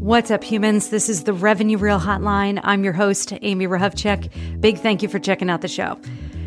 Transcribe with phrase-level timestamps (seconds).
[0.00, 0.88] What's up, humans?
[0.88, 2.58] This is the Revenue Reel Hotline.
[2.64, 4.58] I'm your host, Amy Rahovchek.
[4.58, 6.00] Big thank you for checking out the show.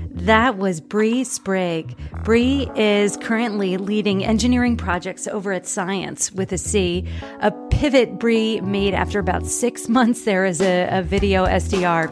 [0.10, 1.96] That was Bree Sprague.
[2.24, 7.08] Bree is currently leading engineering projects over at Science with a C,
[7.42, 12.10] a pivot Bree made after about six months there as a, a video SDR.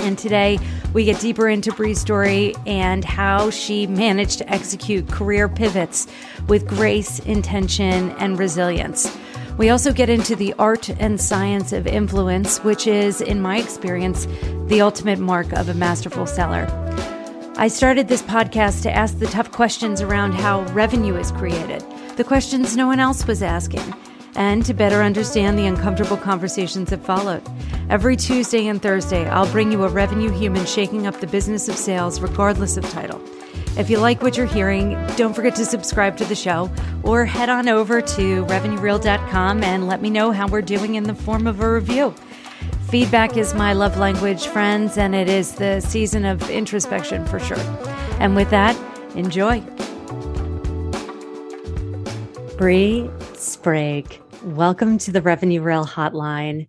[0.00, 0.58] And today
[0.92, 6.08] we get deeper into Bree's story and how she managed to execute career pivots
[6.48, 9.16] with grace, intention, and resilience.
[9.58, 14.26] We also get into the art and science of influence, which is, in my experience,
[14.66, 16.66] the ultimate mark of a masterful seller.
[17.56, 21.82] I started this podcast to ask the tough questions around how revenue is created,
[22.16, 23.94] the questions no one else was asking,
[24.34, 27.42] and to better understand the uncomfortable conversations that followed.
[27.88, 31.76] Every Tuesday and Thursday, I'll bring you a revenue human shaking up the business of
[31.76, 33.22] sales, regardless of title.
[33.76, 36.70] If you like what you're hearing, don't forget to subscribe to the show
[37.02, 41.14] or head on over to revenuereel.com and let me know how we're doing in the
[41.14, 42.14] form of a review.
[42.88, 47.58] Feedback is my love language, friends, and it is the season of introspection for sure.
[48.18, 48.74] And with that,
[49.14, 49.60] enjoy.
[52.56, 56.68] Bree Sprague, welcome to the Revenue Reel Hotline.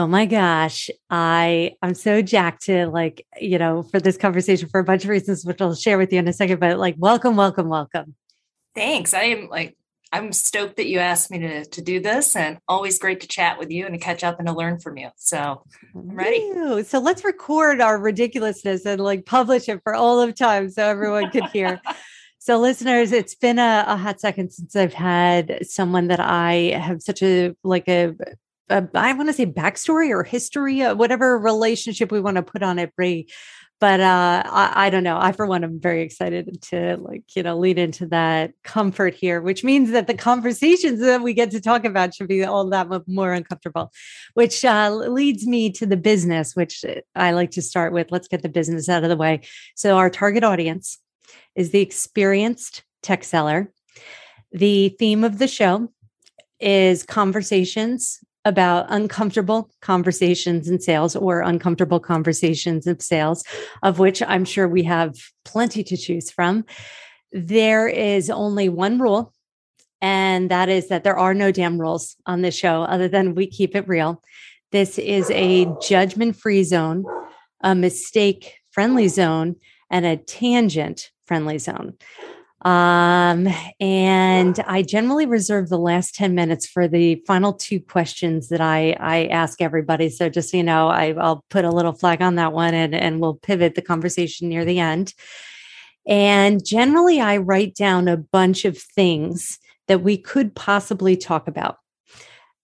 [0.00, 0.88] Oh my gosh.
[1.10, 5.10] I I'm so jacked to like, you know, for this conversation for a bunch of
[5.10, 6.58] reasons, which I'll share with you in a second.
[6.58, 8.14] But like welcome, welcome, welcome.
[8.74, 9.12] Thanks.
[9.12, 9.76] I am like
[10.10, 13.58] I'm stoked that you asked me to, to do this and always great to chat
[13.58, 15.10] with you and to catch up and to learn from you.
[15.16, 16.82] So I'm ready.
[16.84, 21.30] So let's record our ridiculousness and like publish it for all of time so everyone
[21.30, 21.78] could hear.
[22.38, 27.02] so listeners, it's been a, a, hot second since I've had someone that I have
[27.02, 28.14] such a like a
[28.70, 32.78] I want to say backstory or history, uh, whatever relationship we want to put on
[32.78, 33.28] it, Bree.
[33.80, 35.18] But uh, I, I, don't know.
[35.18, 39.40] I, for one, am very excited to like you know lead into that comfort here,
[39.40, 42.88] which means that the conversations that we get to talk about should be all that
[43.08, 43.90] more uncomfortable.
[44.34, 46.84] Which uh, leads me to the business, which
[47.16, 48.12] I like to start with.
[48.12, 49.40] Let's get the business out of the way.
[49.74, 50.98] So our target audience
[51.54, 53.72] is the experienced tech seller.
[54.52, 55.90] The theme of the show
[56.60, 63.44] is conversations about uncomfortable conversations in sales or uncomfortable conversations of sales,
[63.82, 66.66] of which I'm sure we have plenty to choose from.
[67.32, 69.32] There is only one rule,
[70.02, 73.46] and that is that there are no damn rules on this show other than we
[73.46, 74.20] keep it real.
[74.72, 77.04] This is a judgment free zone,
[77.62, 79.56] a mistake friendly zone,
[79.90, 81.94] and a tangent friendly zone.
[82.62, 83.48] Um,
[83.80, 88.96] and I generally reserve the last 10 minutes for the final two questions that I,
[89.00, 90.10] I ask everybody.
[90.10, 92.94] So just so you know, I, I'll put a little flag on that one and,
[92.94, 95.14] and we'll pivot the conversation near the end.
[96.06, 101.79] And generally, I write down a bunch of things that we could possibly talk about.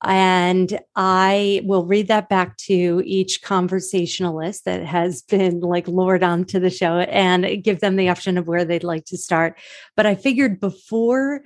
[0.03, 6.61] And I will read that back to each conversationalist that has been like lured onto
[6.61, 9.59] the show and give them the option of where they'd like to start.
[9.97, 11.43] But I figured before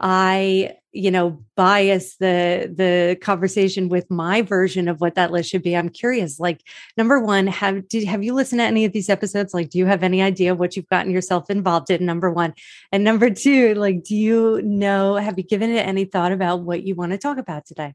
[0.00, 5.62] I, you know, bias the the conversation with my version of what that list should
[5.62, 5.76] be.
[5.76, 6.38] I'm curious.
[6.38, 6.62] Like,
[6.96, 9.54] number one, have did have you listened to any of these episodes?
[9.54, 12.04] Like, do you have any idea what you've gotten yourself involved in?
[12.04, 12.54] Number one,
[12.92, 15.16] and number two, like, do you know?
[15.16, 17.94] Have you given it any thought about what you want to talk about today?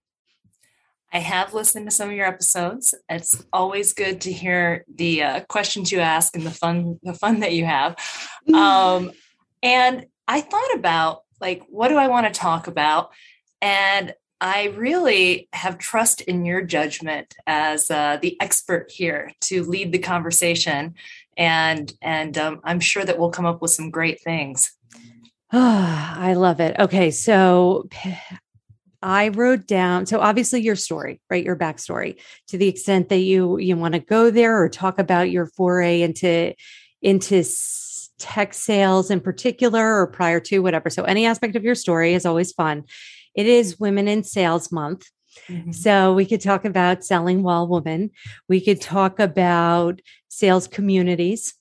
[1.14, 2.94] I have listened to some of your episodes.
[3.10, 7.40] It's always good to hear the uh, questions you ask and the fun, the fun
[7.40, 7.96] that you have.
[8.50, 8.56] Mm.
[8.56, 9.12] Um,
[9.64, 13.12] and I thought about like, what do I want to talk about?
[13.62, 19.92] And I really have trust in your judgment as uh, the expert here to lead
[19.92, 20.94] the conversation,
[21.36, 24.72] and and um, I'm sure that we'll come up with some great things.
[25.52, 26.78] Oh, I love it.
[26.78, 27.90] Okay, so
[29.02, 31.44] I wrote down so obviously your story, right?
[31.44, 35.32] Your backstory to the extent that you you want to go there or talk about
[35.32, 36.54] your foray into
[37.02, 37.44] into
[38.20, 40.90] tech sales in particular or prior to whatever.
[40.90, 42.84] So any aspect of your story is always fun.
[43.36, 45.10] It is Women in Sales Month.
[45.48, 45.72] Mm-hmm.
[45.72, 48.12] So we could talk about selling while woman.
[48.50, 51.54] We could talk about sales communities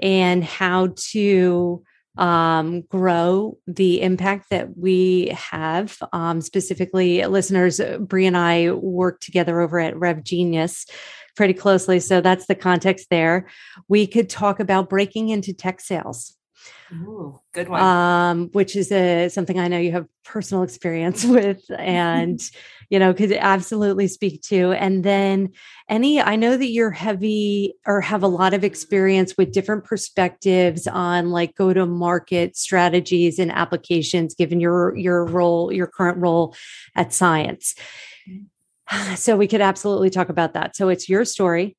[0.00, 1.82] and how to
[2.18, 5.98] um, grow the impact that we have.
[6.12, 10.86] Um, specifically, listeners, uh, Bree and I work together over at Rev Genius
[11.36, 12.00] pretty closely.
[12.00, 13.48] So that's the context there.
[13.88, 16.34] We could talk about breaking into tech sales.
[16.92, 17.82] Ooh, good one.
[17.82, 22.40] Um, which is a, something I know you have personal experience with and,
[22.90, 24.72] you know, could absolutely speak to.
[24.72, 25.50] And then
[25.88, 30.86] any, I know that you're heavy or have a lot of experience with different perspectives
[30.86, 36.54] on like go to market strategies and applications, given your, your role, your current role
[36.94, 37.74] at Cience.
[39.16, 40.74] So we could absolutely talk about that.
[40.74, 41.76] So it's your story.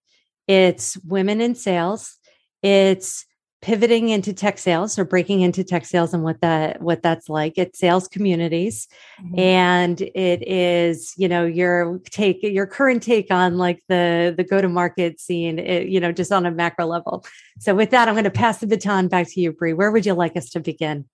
[0.48, 2.18] It's women in sales.
[2.62, 3.26] It's
[3.62, 7.58] pivoting into tech sales or breaking into tech sales and what that what that's like.
[7.58, 8.88] It's sales communities.
[9.22, 9.40] Mm-hmm.
[9.40, 14.62] and it is you know your take your current take on like the the go
[14.62, 17.26] to market scene it, you know just on a macro level.
[17.60, 20.06] So with that i'm going to pass the baton back to you Bree where would
[20.06, 21.06] you like us to begin?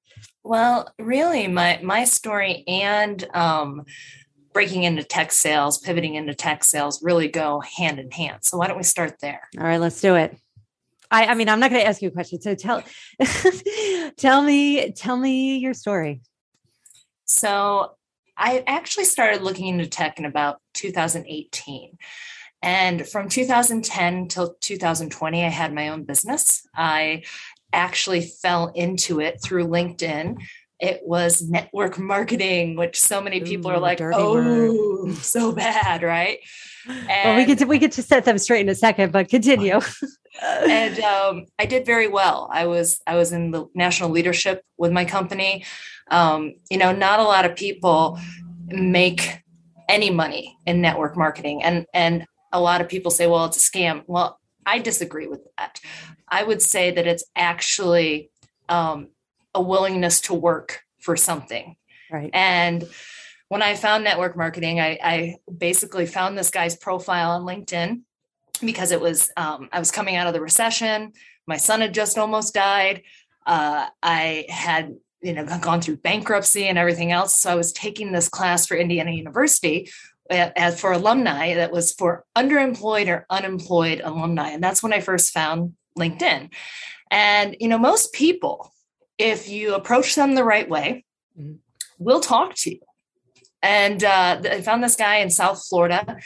[0.43, 3.85] Well really my my story and um
[4.53, 8.43] breaking into tech sales pivoting into tech sales really go hand in hand.
[8.43, 9.41] So why don't we start there?
[9.57, 10.37] All right let's do it
[11.11, 12.41] I, I mean, I'm not going to ask you a question.
[12.41, 12.83] So tell,
[14.17, 16.21] tell me, tell me your story.
[17.25, 17.95] So
[18.37, 21.97] I actually started looking into tech in about 2018.
[22.61, 26.67] And from 2010 till 2020, I had my own business.
[26.75, 27.23] I
[27.71, 30.37] actually fell into it through LinkedIn.
[30.79, 35.15] It was network marketing, which so many people Ooh, are like, oh, word.
[35.17, 36.39] so bad, right?
[36.87, 39.29] And, well, we get to we get to set them straight in a second, but
[39.29, 39.79] continue.
[40.41, 42.49] and um, I did very well.
[42.51, 45.65] I was I was in the national leadership with my company.
[46.11, 48.19] Um, you know, not a lot of people
[48.67, 49.41] make
[49.87, 53.71] any money in network marketing, and and a lot of people say, well, it's a
[53.71, 54.03] scam.
[54.07, 55.79] Well, I disagree with that.
[56.27, 58.31] I would say that it's actually
[58.69, 59.09] um,
[59.53, 61.75] a willingness to work for something,
[62.11, 62.31] right?
[62.33, 62.87] And
[63.49, 68.01] when I found network marketing, I, I basically found this guy's profile on LinkedIn
[68.61, 71.13] because it was um, I was coming out of the recession.
[71.47, 73.03] My son had just almost died.
[73.45, 77.35] Uh, I had you know gone through bankruptcy and everything else.
[77.35, 79.89] So I was taking this class for Indiana University
[80.29, 85.33] as for alumni that was for underemployed or unemployed alumni, and that's when I first
[85.33, 86.51] found LinkedIn.
[87.11, 88.73] And you know most people,
[89.17, 91.05] if you approach them the right way,
[91.39, 91.55] mm-hmm.
[91.99, 92.79] will talk to you.
[93.61, 96.17] And uh, I found this guy in South Florida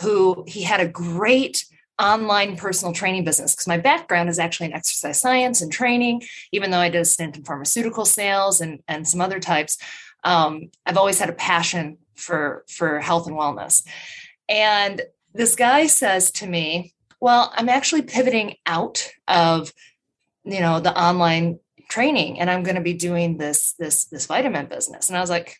[0.00, 1.64] who he had a great
[1.98, 6.70] online personal training business because my background is actually in exercise science and training even
[6.70, 9.76] though i did a stint in pharmaceutical sales and, and some other types
[10.24, 13.84] um, i've always had a passion for for health and wellness.
[14.48, 15.02] And
[15.34, 19.72] this guy says to me well i'm actually pivoting out of
[20.44, 21.58] you know the online
[21.88, 25.08] training and i'm going to be doing this this this vitamin business.
[25.08, 25.56] And i was like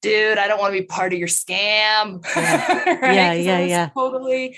[0.00, 2.24] dude, I don't want to be part of your scam.
[2.36, 3.14] Yeah, right?
[3.14, 3.88] yeah, yeah, yeah.
[3.90, 4.56] Totally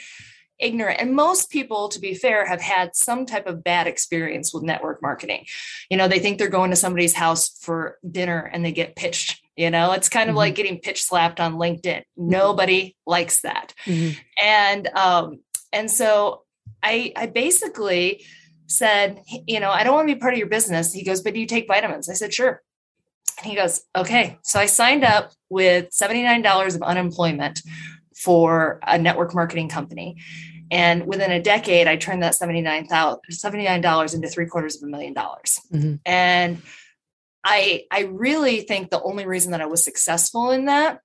[0.59, 1.00] ignorant.
[1.00, 5.03] And most people, to be fair, have had some type of bad experience with network
[5.03, 5.47] marketing.
[5.91, 9.43] You know, they think they're going to somebody's house for dinner and they get pitched.
[9.56, 10.39] You know, it's kind of mm-hmm.
[10.39, 11.83] like getting pitch slapped on LinkedIn.
[11.83, 12.29] Mm-hmm.
[12.31, 13.75] Nobody likes that.
[13.85, 14.19] Mm-hmm.
[14.43, 15.41] And um,
[15.73, 16.44] and so
[16.83, 18.25] I I basically
[18.67, 20.93] said, you know, I don't want to be part of your business.
[20.93, 22.09] He goes, but do you take vitamins?
[22.09, 22.62] I said, sure.
[23.38, 24.38] And he goes, okay.
[24.43, 27.62] So I signed up with $79 of unemployment
[28.14, 30.17] for a network marketing company.
[30.70, 35.12] And within a decade, I turned that $79, $79 into three quarters of a million
[35.12, 35.61] dollars.
[35.73, 35.96] Mm-hmm.
[36.06, 36.62] And
[37.44, 41.00] I, I really think the only reason that I was successful in that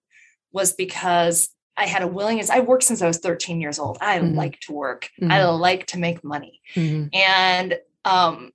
[0.52, 2.50] was because I had a willingness.
[2.50, 3.98] I worked since I was 13 years old.
[4.02, 4.36] I mm-hmm.
[4.36, 5.10] like to work.
[5.22, 5.32] Mm-hmm.
[5.32, 6.62] I like to make money.
[6.76, 7.08] Mm-hmm.
[7.14, 8.52] And um,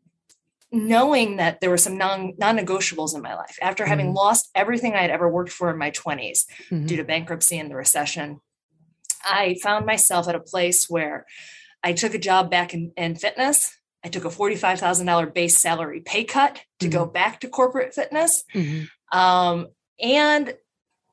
[0.73, 4.17] knowing that there were some non non-negotiables in my life after having mm-hmm.
[4.17, 6.87] lost everything I had ever worked for in my 20s mm-hmm.
[6.87, 8.41] due to bankruptcy and the recession,
[9.23, 11.27] I found myself at a place where
[11.83, 13.77] I took a job back in, in fitness.
[14.05, 16.99] I took a $45,000 base salary pay cut to mm-hmm.
[16.99, 18.45] go back to corporate fitness.
[18.55, 19.19] Mm-hmm.
[19.19, 19.69] Um,
[20.01, 20.55] and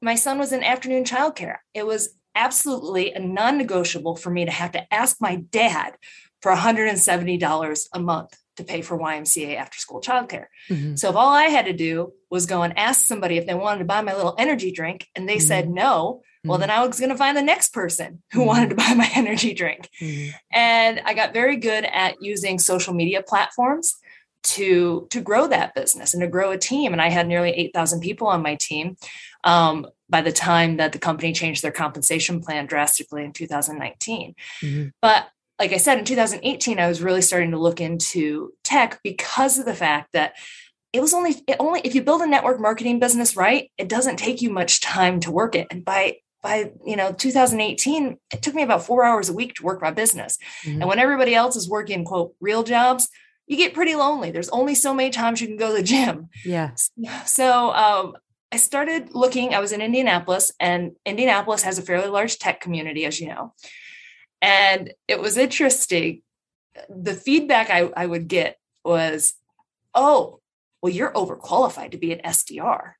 [0.01, 1.57] my son was in afternoon childcare.
[1.73, 5.97] It was absolutely a non negotiable for me to have to ask my dad
[6.41, 10.45] for $170 a month to pay for YMCA after school childcare.
[10.69, 10.95] Mm-hmm.
[10.95, 13.79] So if all I had to do was go and ask somebody if they wanted
[13.79, 15.47] to buy my little energy drink and they mm-hmm.
[15.47, 16.61] said no, well, mm-hmm.
[16.61, 19.53] then I was going to find the next person who wanted to buy my energy
[19.53, 19.89] drink.
[20.01, 20.29] Mm-hmm.
[20.53, 23.95] And I got very good at using social media platforms
[24.41, 26.93] to to grow that business and to grow a team.
[26.93, 28.95] And I had nearly 8,000 people on my team
[29.43, 34.35] um, by the time that the company changed their compensation plan drastically in 2019.
[34.61, 34.87] Mm-hmm.
[35.01, 35.27] But
[35.59, 39.65] like I said, in 2018, I was really starting to look into tech because of
[39.65, 40.35] the fact that
[40.93, 44.17] it was only it only if you build a network marketing business right, it doesn't
[44.17, 45.67] take you much time to work it.
[45.69, 49.63] And by by you know 2018, it took me about four hours a week to
[49.63, 50.37] work my business.
[50.63, 50.81] Mm-hmm.
[50.81, 53.09] And when everybody else is working quote real jobs,
[53.45, 54.31] you get pretty lonely.
[54.31, 56.29] There's only so many times you can go to the gym.
[56.97, 57.23] Yeah.
[57.25, 58.15] So um,
[58.51, 59.53] I started looking.
[59.53, 63.53] I was in Indianapolis, and Indianapolis has a fairly large tech community, as you know.
[64.41, 66.21] And it was interesting.
[66.89, 69.33] The feedback I, I would get was,
[69.93, 70.39] oh,
[70.81, 72.93] well, you're overqualified to be an SDR.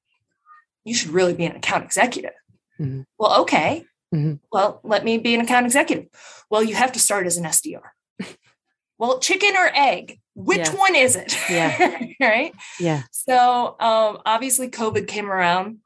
[0.83, 2.33] You should really be an account executive.
[2.79, 3.01] Mm-hmm.
[3.17, 3.85] Well, okay.
[4.13, 4.35] Mm-hmm.
[4.51, 6.07] Well, let me be an account executive.
[6.49, 7.81] Well, you have to start as an SDR.
[8.97, 10.19] well, chicken or egg?
[10.35, 10.75] Which yeah.
[10.75, 11.37] one is it?
[11.49, 12.05] Yeah.
[12.21, 12.53] right.
[12.79, 13.03] Yeah.
[13.11, 15.79] So um, obviously, COVID came around.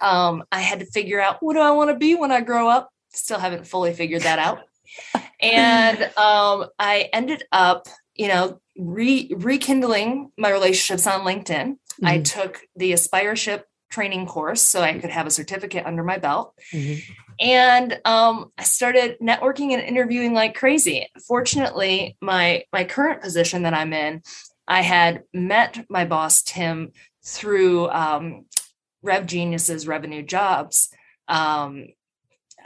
[0.00, 2.68] Um, I had to figure out what do I want to be when I grow
[2.68, 2.90] up.
[3.12, 4.60] Still haven't fully figured that out.
[5.40, 11.46] And um, I ended up, you know, re- rekindling my relationships on LinkedIn.
[11.46, 12.06] Mm-hmm.
[12.06, 16.54] I took the Aspireship training course so I could have a certificate under my belt.
[16.72, 17.12] Mm-hmm.
[17.40, 21.06] And um, I started networking and interviewing like crazy.
[21.26, 24.22] Fortunately, my my current position that I'm in,
[24.66, 26.92] I had met my boss Tim
[27.24, 28.46] through um,
[29.02, 30.88] Rev Genius's Revenue Jobs
[31.28, 31.88] um,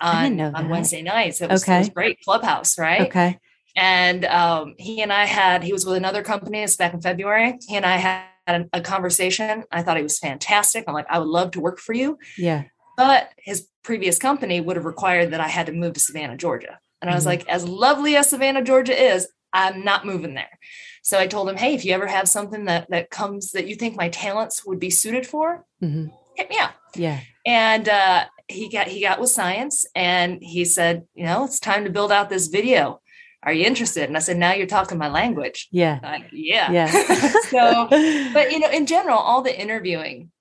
[0.00, 1.40] on on Wednesday nights.
[1.40, 1.76] It was, okay.
[1.76, 3.02] it was great clubhouse, right?
[3.02, 3.38] Okay.
[3.76, 6.62] And um, he and I had he was with another company.
[6.62, 7.58] It's back in February.
[7.66, 9.64] He and I had a, a conversation.
[9.70, 10.84] I thought he was fantastic.
[10.88, 12.18] I'm like, I would love to work for you.
[12.38, 12.64] Yeah.
[12.96, 16.78] But his previous company would have required that I had to move to Savannah, Georgia.
[17.02, 17.40] And I was mm-hmm.
[17.40, 20.58] like, as lovely as Savannah, Georgia is, I'm not moving there.
[21.02, 23.76] So I told him, hey, if you ever have something that that comes that you
[23.76, 26.06] think my talents would be suited for, mm-hmm.
[26.34, 26.74] hit me up.
[26.96, 27.20] Yeah.
[27.44, 31.84] And uh, he got he got with Cience, and he said, you know, it's time
[31.84, 33.00] to build out this video.
[33.42, 34.04] Are you interested?
[34.04, 35.68] And I said, now you're talking my language.
[35.70, 36.00] Yeah.
[36.02, 36.72] Uh, yeah.
[36.72, 36.86] Yeah.
[37.42, 37.86] so,
[38.32, 40.32] but you know, in general, all the interviewing,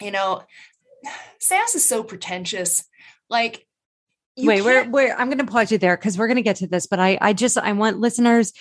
[0.00, 0.42] you know,
[1.38, 2.84] SaaS is so pretentious.
[3.28, 3.66] Like,
[4.36, 6.66] wait, we're, we're, I'm going to pause you there because we're going to get to
[6.66, 8.52] this, but I, I just, I want listeners,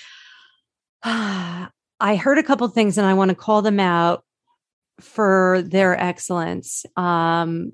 [1.03, 1.69] I
[2.15, 4.23] heard a couple things and I want to call them out
[4.99, 6.85] for their excellence.
[6.95, 7.73] Um,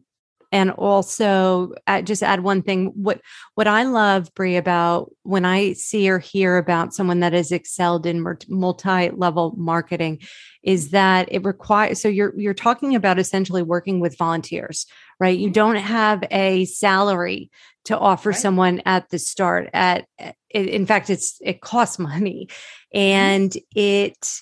[0.52, 3.22] and also add, just add one thing what
[3.56, 8.06] what i love Bree about when i see or hear about someone that has excelled
[8.06, 10.20] in multi-level marketing
[10.64, 14.86] is that it requires so you're you're talking about essentially working with volunteers
[15.20, 15.54] right you mm-hmm.
[15.54, 17.50] don't have a salary
[17.86, 18.40] to offer right.
[18.40, 20.08] someone at the start at
[20.50, 23.00] in fact it's it costs money mm-hmm.
[23.00, 24.42] and it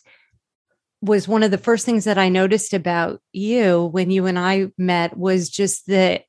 [1.04, 4.72] was one of the first things that I noticed about you when you and I
[4.78, 6.24] met was just that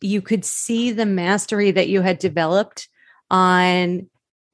[0.00, 2.88] you could see the mastery that you had developed
[3.30, 4.08] on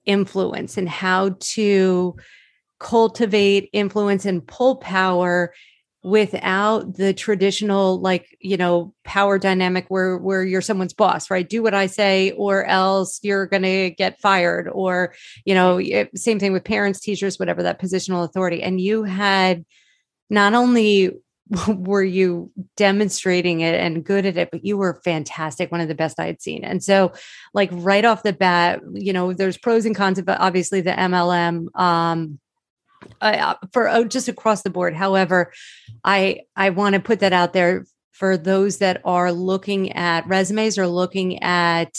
[0.05, 2.17] influence and how to
[2.81, 5.55] cultivate influence and pull power
[6.03, 11.49] without the traditional like you know power dynamic where where you're someone's boss right?
[11.49, 15.15] Do what i say or else you're going to get fired or
[15.45, 15.81] you know
[16.15, 18.63] same thing with parents teachers whatever that positional authority.
[18.63, 19.65] And you had
[20.31, 21.19] not only
[21.69, 25.95] were you demonstrating it and good at it but you were fantastic one of the
[25.95, 26.65] best i had seen.
[26.65, 27.13] And so
[27.53, 31.67] like right off the bat you know there's pros and cons of obviously the mlm
[31.79, 32.40] um
[33.21, 34.95] uh, for oh, just across the board.
[34.95, 35.53] However,
[36.05, 40.79] I I want to put that out there for those that are looking at resumes
[40.79, 41.99] or looking at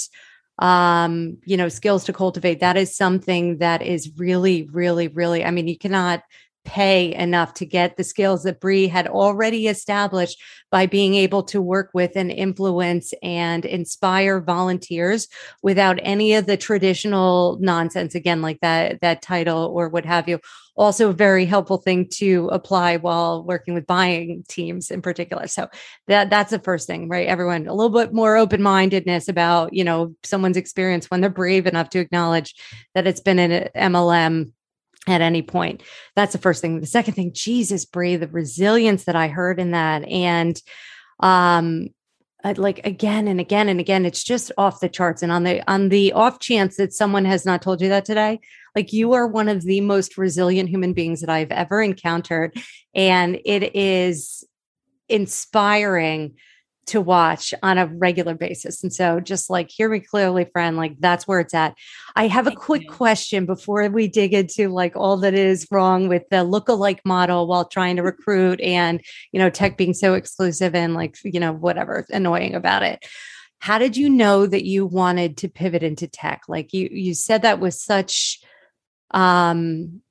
[0.59, 5.49] um you know skills to cultivate that is something that is really really really i
[5.49, 6.21] mean you cannot
[6.63, 11.61] pay enough to get the skills that Bree had already established by being able to
[11.61, 15.27] work with and influence and inspire volunteers
[15.63, 20.39] without any of the traditional nonsense again like that that title or what have you.
[20.77, 25.47] Also a very helpful thing to apply while working with buying teams in particular.
[25.47, 25.67] So
[26.07, 27.27] that that's the first thing right?
[27.27, 31.89] Everyone a little bit more open-mindedness about you know someone's experience when they're brave enough
[31.89, 32.55] to acknowledge
[32.95, 34.51] that it's been an mlm
[35.07, 35.81] at any point.
[36.15, 36.79] That's the first thing.
[36.79, 40.03] The second thing, Jesus, Bree, the resilience that I heard in that.
[40.07, 40.61] And
[41.19, 41.87] um
[42.57, 45.21] like again and again and again, it's just off the charts.
[45.21, 48.39] And on the on the off chance that someone has not told you that today,
[48.75, 52.57] like you are one of the most resilient human beings that I've ever encountered.
[52.95, 54.43] And it is
[55.07, 56.35] inspiring
[56.91, 58.83] to watch on a regular basis.
[58.83, 61.75] And so just like hear me clearly, friend, like that's where it's at.
[62.17, 66.23] I have a quick question before we dig into like all that is wrong with
[66.29, 70.93] the look-alike model while trying to recruit and you know tech being so exclusive and
[70.93, 73.05] like you know whatever annoying about it.
[73.59, 76.41] How did you know that you wanted to pivot into tech?
[76.49, 78.41] Like you you said that with such
[79.11, 80.01] um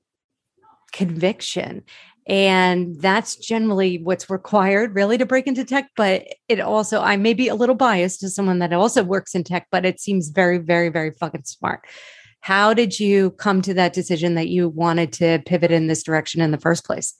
[0.92, 1.84] conviction
[2.30, 5.90] and that's generally what's required really to break into tech.
[5.96, 9.42] But it also, I may be a little biased to someone that also works in
[9.42, 11.84] tech, but it seems very, very, very fucking smart.
[12.40, 16.40] How did you come to that decision that you wanted to pivot in this direction
[16.40, 17.16] in the first place?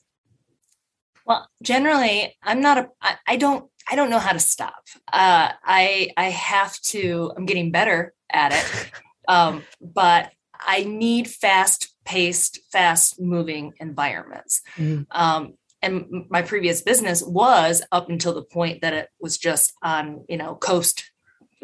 [1.25, 4.81] Well, generally, I'm not a, I, I don't, I don't know how to stop.
[5.11, 8.91] Uh, I, I have to, I'm getting better at it.
[9.27, 14.61] Um, but I need fast paced, fast moving environments.
[14.77, 15.03] Mm-hmm.
[15.11, 20.25] Um, and my previous business was up until the point that it was just on,
[20.29, 21.11] you know, coast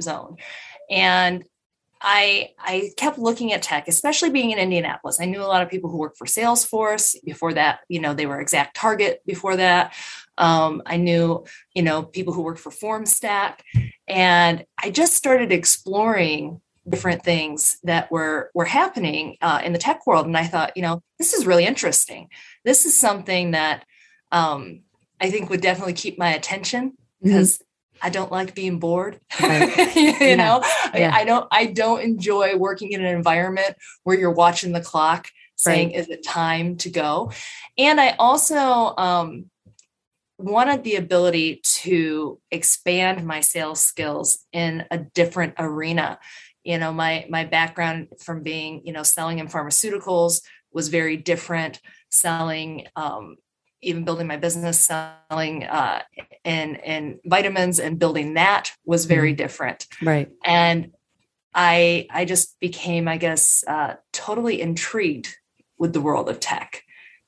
[0.02, 0.38] zone.
[0.90, 1.44] And
[2.02, 5.20] I I kept looking at tech, especially being in Indianapolis.
[5.20, 7.16] I knew a lot of people who worked for Salesforce.
[7.24, 9.22] Before that, you know, they were Exact Target.
[9.26, 9.94] before that.
[10.38, 13.60] Um, I knew, you know, people who worked for FormStack.
[14.08, 20.06] And I just started exploring different things that were were happening uh, in the tech
[20.08, 20.26] world.
[20.26, 22.30] And I thought, you know, this is really interesting.
[22.64, 23.86] This is something that
[24.32, 24.82] um,
[25.20, 28.08] I think would definitely keep my attention because mm-hmm.
[28.08, 29.20] I don't like being bored.
[29.42, 29.96] Right.
[29.96, 30.36] you yeah.
[30.36, 30.62] know,
[30.94, 31.12] yeah.
[31.14, 35.28] I, I, don't I don't enjoy working in an environment where you're watching the clock
[35.56, 35.98] saying, right.
[35.98, 37.32] is it time to go?
[37.78, 39.50] And I also um,
[40.38, 46.20] wanted the ability to expand my sales skills in a different arena.
[46.68, 51.80] You know, my my background from being, you know, selling in pharmaceuticals was very different.
[52.10, 53.38] Selling um,
[53.82, 56.02] even building my business selling uh,
[56.44, 59.38] in in vitamins and building that was very mm-hmm.
[59.38, 60.92] different right and
[61.54, 65.36] i i just became i guess uh, totally intrigued
[65.78, 66.84] with the world of tech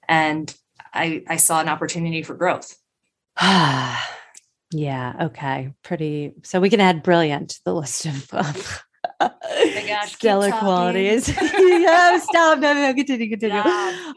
[0.07, 0.55] and
[0.93, 2.75] i i saw an opportunity for growth
[3.41, 8.83] yeah okay pretty so we can add brilliant to the list of, of
[9.19, 9.29] oh
[9.87, 11.27] gosh, stellar qualities.
[11.57, 12.59] yeah, stop.
[12.59, 13.61] No, no, continue, continue.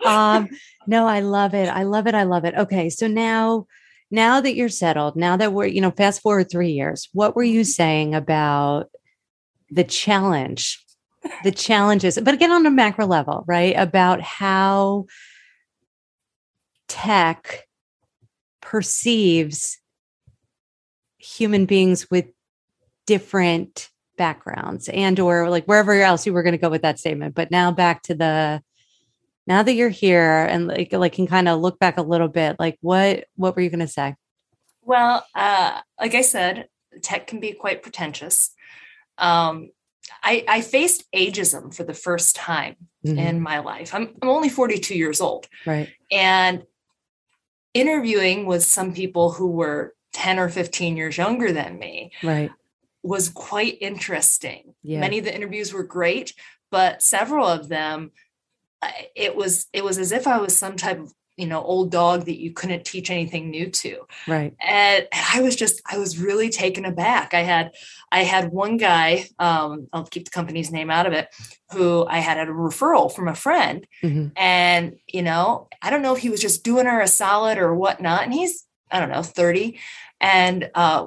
[0.05, 0.49] Um,
[0.87, 1.69] no, I love it.
[1.69, 2.15] I love it.
[2.15, 2.55] I love it.
[2.55, 2.91] Okay.
[2.91, 3.67] So now,
[4.11, 7.43] now that you're settled, now that we're, you know, fast forward three years, what were
[7.43, 7.67] you mm-hmm.
[7.67, 8.91] saying about
[9.71, 10.85] the challenge,
[11.45, 13.75] the challenges, but again, on a macro level, right?
[13.77, 15.07] About how
[16.89, 17.63] tech
[18.61, 19.79] perceives
[21.19, 22.27] human beings with
[23.07, 27.35] different backgrounds and or like wherever else you were going to go with that statement
[27.35, 28.63] but now back to the
[29.47, 32.57] now that you're here and like like can kind of look back a little bit
[32.59, 34.15] like what what were you going to say?
[34.83, 36.69] Well uh like i said
[37.03, 38.51] tech can be quite pretentious.
[39.19, 39.71] Um
[40.23, 43.19] i i faced ageism for the first time mm-hmm.
[43.19, 43.95] in my life.
[43.95, 45.49] I'm i'm only 42 years old.
[45.67, 45.89] Right.
[46.11, 46.65] And
[47.75, 52.51] interviewing with some people who were 10 or 15 years younger than me right
[53.03, 54.75] was quite interesting.
[54.83, 55.01] Yeah.
[55.01, 56.35] Many of the interviews were great,
[56.71, 58.13] but several of them,
[59.15, 62.27] it was it was as if I was some type of you know old dog
[62.27, 66.19] that you couldn't teach anything new to right and, and i was just i was
[66.19, 67.73] really taken aback i had
[68.11, 71.29] i had one guy um, i'll keep the company's name out of it
[71.73, 74.29] who i had a referral from a friend mm-hmm.
[74.37, 77.75] and you know i don't know if he was just doing her a solid or
[77.75, 79.79] whatnot and he's i don't know 30
[80.21, 81.07] and uh,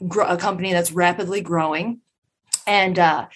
[0.00, 2.00] a company that's rapidly growing.
[2.66, 3.26] And uh,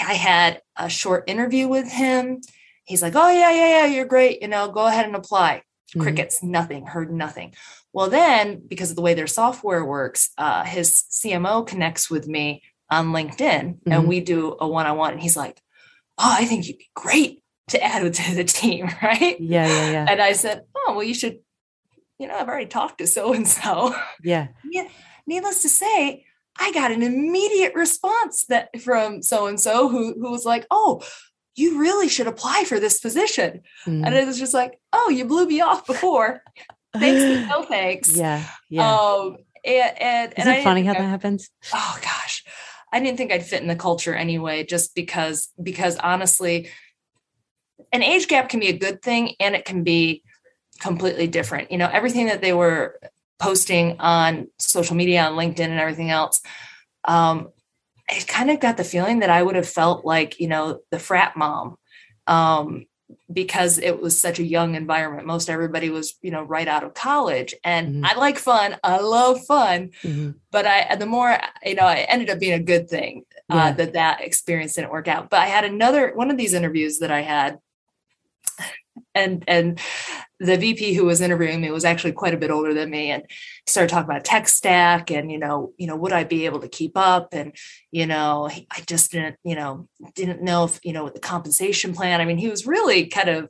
[0.00, 2.40] I had a short interview with him.
[2.84, 4.42] He's like, "Oh yeah, yeah, yeah, you're great.
[4.42, 6.02] You know, go ahead and apply." Mm-hmm.
[6.02, 7.54] Crickets, nothing, heard nothing.
[7.92, 12.62] Well, then because of the way their software works, uh, his CMO connects with me
[12.90, 13.92] on LinkedIn, mm-hmm.
[13.92, 15.12] and we do a one-on-one.
[15.12, 15.60] And he's like,
[16.18, 20.06] "Oh, I think you'd be great to add to the team, right?" Yeah, yeah, yeah.
[20.08, 21.40] And I said, "Oh, well, you should."
[22.18, 23.94] You know, I've already talked to so and so.
[24.22, 24.48] Yeah.
[24.70, 24.86] Yeah
[25.26, 26.24] needless to say,
[26.58, 31.02] I got an immediate response that from so and so who who was like, "Oh,
[31.54, 34.06] you really should apply for this position." Mm.
[34.06, 36.42] And it was just like, "Oh, you blew me off before.
[36.94, 38.94] thanks, no thanks." Yeah, yeah.
[38.94, 41.50] Um, and and, Is and it funny how I, that happens?
[41.72, 42.44] Oh gosh,
[42.92, 46.68] I didn't think I'd fit in the culture anyway, just because because honestly,
[47.92, 50.22] an age gap can be a good thing, and it can be
[50.80, 51.72] completely different.
[51.72, 52.98] You know, everything that they were
[53.42, 56.40] posting on social media, on LinkedIn, and everything else,
[57.04, 57.48] um,
[58.08, 60.98] I kind of got the feeling that I would have felt like, you know, the
[61.00, 61.76] frat mom
[62.28, 62.86] um,
[63.32, 65.26] because it was such a young environment.
[65.26, 67.54] Most everybody was, you know, right out of college.
[67.64, 68.04] And mm-hmm.
[68.04, 68.76] I like fun.
[68.84, 69.90] I love fun.
[70.04, 70.30] Mm-hmm.
[70.52, 73.72] But I, the more, you know, it ended up being a good thing uh, yeah.
[73.72, 75.30] that that experience didn't work out.
[75.30, 77.58] But I had another, one of these interviews that I had
[79.14, 79.78] and and
[80.40, 83.24] the VP who was interviewing me was actually quite a bit older than me and
[83.66, 86.68] started talking about tech stack and you know you know would I be able to
[86.68, 87.28] keep up?
[87.32, 87.54] And
[87.90, 91.94] you know I just didn't you know didn't know if you know with the compensation
[91.94, 93.48] plan I mean he was really kind of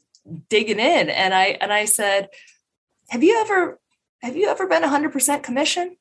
[0.49, 1.09] digging in.
[1.09, 2.29] And I and I said
[3.09, 3.79] have you ever
[4.23, 5.97] have you ever been 100% commission?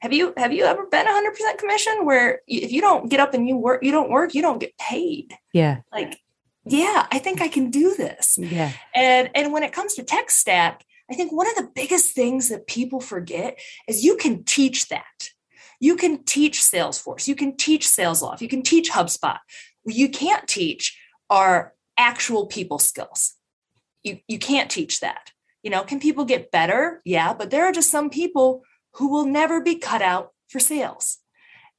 [0.00, 3.48] Have you have you ever been 100% commission where if you don't get up and
[3.48, 5.36] you work you don't work you don't get paid?
[5.52, 5.82] Yeah.
[5.92, 6.18] Like
[6.64, 8.38] yeah, I think I can do this.
[8.38, 8.72] Yeah.
[8.94, 12.48] And and when it comes to tech stack, I think one of the biggest things
[12.48, 15.30] that people forget is you can teach that.
[15.80, 19.38] You can teach Salesforce, you can teach SalesLoft, you can teach HubSpot.
[19.84, 20.96] You can't teach
[21.28, 23.34] our actual people skills.
[24.04, 25.32] You you can't teach that.
[25.64, 27.00] You know, can people get better?
[27.04, 28.62] Yeah, but there are just some people
[28.94, 31.18] who will never be cut out for sales.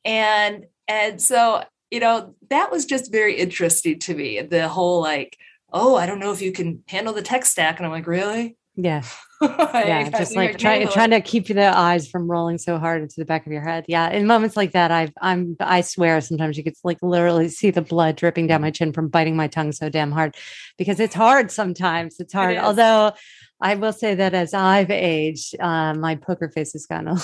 [0.04, 1.64] and and so
[1.94, 5.38] you know that was just very interesting to me the whole like
[5.72, 7.78] oh i don't know if you can handle the tech stack.
[7.78, 8.58] And i'm like really?
[8.76, 9.04] Yeah.
[9.44, 13.26] Yeah just like trying trying to keep the eyes from rolling so hard into the
[13.26, 13.84] back of your head.
[13.90, 17.70] Yeah in moments like that I've i'm i swear sometimes you could like literally see
[17.70, 20.36] the blood dripping down my chin from biting my tongue so damn hard
[20.78, 22.56] because it's hard sometimes it's hard.
[22.56, 23.12] it although
[23.60, 27.22] i will say that as i've aged uh, my poker face has gotten a,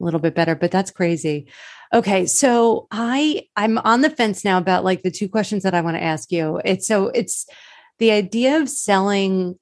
[0.00, 1.46] a little bit better but that's crazy
[1.94, 5.80] okay so i i'm on the fence now about like the two questions that i
[5.80, 7.46] want to ask you it's so it's
[7.98, 9.58] the idea of selling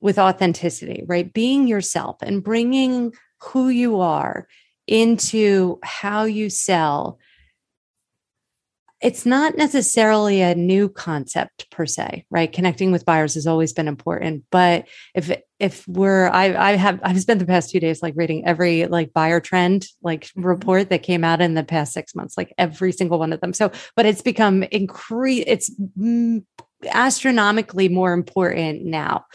[0.00, 1.32] with authenticity, right?
[1.32, 4.48] Being yourself and bringing who you are
[4.86, 7.18] into how you sell.
[9.00, 12.52] It's not necessarily a new concept per se, right?
[12.52, 17.20] Connecting with buyers has always been important, but if if we're I I have I've
[17.20, 21.22] spent the past two days like reading every like buyer trend like report that came
[21.22, 23.52] out in the past six months, like every single one of them.
[23.52, 25.44] So, but it's become increase.
[25.46, 25.70] It's
[26.86, 29.26] astronomically more important now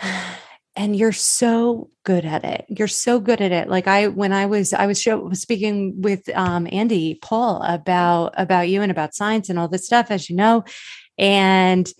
[0.76, 4.46] and you're so good at it you're so good at it like i when i
[4.46, 9.48] was i was show, speaking with um, andy paul about about you and about Cience
[9.48, 10.64] and all this stuff as you know
[11.18, 11.92] and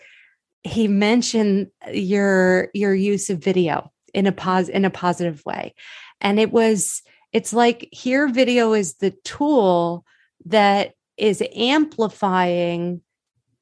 [0.65, 5.75] he mentioned your your use of video in a pos in a positive way.
[6.21, 10.05] And it was it's like here video is the tool
[10.47, 13.01] that is amplifying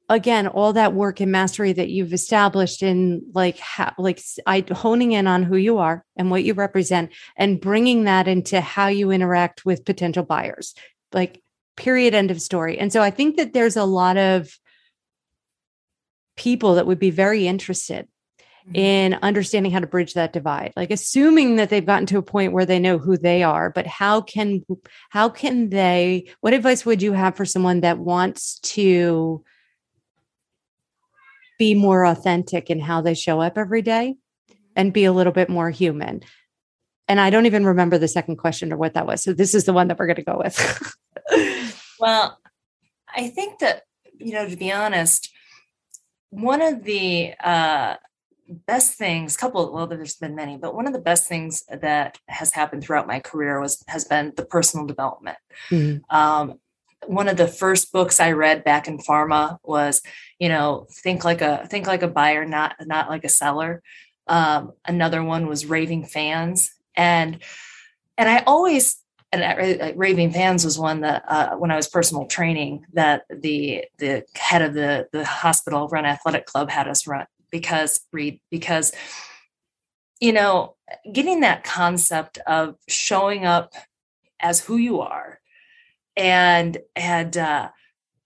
[0.09, 5.13] again all that work and mastery that you've established in like how like i honing
[5.13, 9.09] in on who you are and what you represent and bringing that into how you
[9.09, 10.75] interact with potential buyers.
[11.13, 11.41] Like
[11.77, 12.77] period end of story.
[12.77, 14.55] And so i think that there's a lot of
[16.35, 18.07] people that would be very interested
[18.65, 18.75] mm-hmm.
[18.75, 22.53] in understanding how to bridge that divide like assuming that they've gotten to a point
[22.53, 24.63] where they know who they are but how can
[25.09, 29.43] how can they what advice would you have for someone that wants to
[31.61, 34.15] be more authentic in how they show up every day
[34.75, 36.21] and be a little bit more human.
[37.07, 39.21] And I don't even remember the second question or what that was.
[39.21, 40.95] So this is the one that we're going to go with.
[41.99, 42.39] well,
[43.15, 43.83] I think that,
[44.17, 45.31] you know, to be honest,
[46.31, 47.95] one of the uh,
[48.65, 52.53] best things, couple, well, there's been many, but one of the best things that has
[52.53, 55.37] happened throughout my career was has been the personal development.
[55.69, 56.15] Mm-hmm.
[56.15, 56.59] Um,
[57.07, 60.01] one of the first books I read back in pharma was,
[60.39, 63.81] you know, think like a think like a buyer, not not like a seller.
[64.27, 67.39] Um, another one was Raving Fans, and
[68.17, 69.00] and I always
[69.31, 73.85] and uh, Raving Fans was one that uh, when I was personal training that the
[73.97, 78.91] the head of the the hospital run athletic club had us run because read because
[80.19, 80.75] you know
[81.11, 83.73] getting that concept of showing up
[84.41, 85.39] as who you are
[86.17, 87.69] and and uh,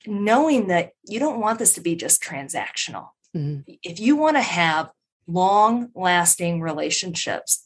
[0.08, 3.10] knowing that you don't want this to be just transactional.
[3.36, 3.72] Mm-hmm.
[3.84, 4.92] If you want to have
[5.28, 7.64] long lasting relationships,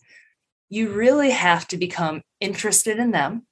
[0.70, 3.46] you really have to become interested in them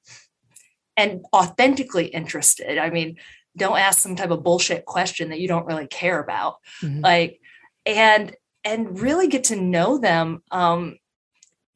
[0.96, 2.78] and authentically interested.
[2.78, 3.16] I mean,
[3.56, 6.56] don't ask some type of bullshit question that you don't really care about.
[6.82, 7.00] Mm-hmm.
[7.00, 7.40] Like,
[7.84, 10.98] and and really get to know them um,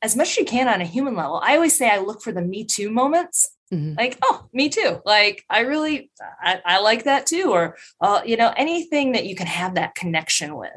[0.02, 1.40] as much as you can on a human level.
[1.42, 3.94] I always say I look for the me too moments Mm-hmm.
[3.96, 5.00] Like, oh, me too.
[5.04, 6.10] Like, I really,
[6.42, 7.50] I, I like that too.
[7.50, 10.72] Or, uh, you know, anything that you can have that connection with.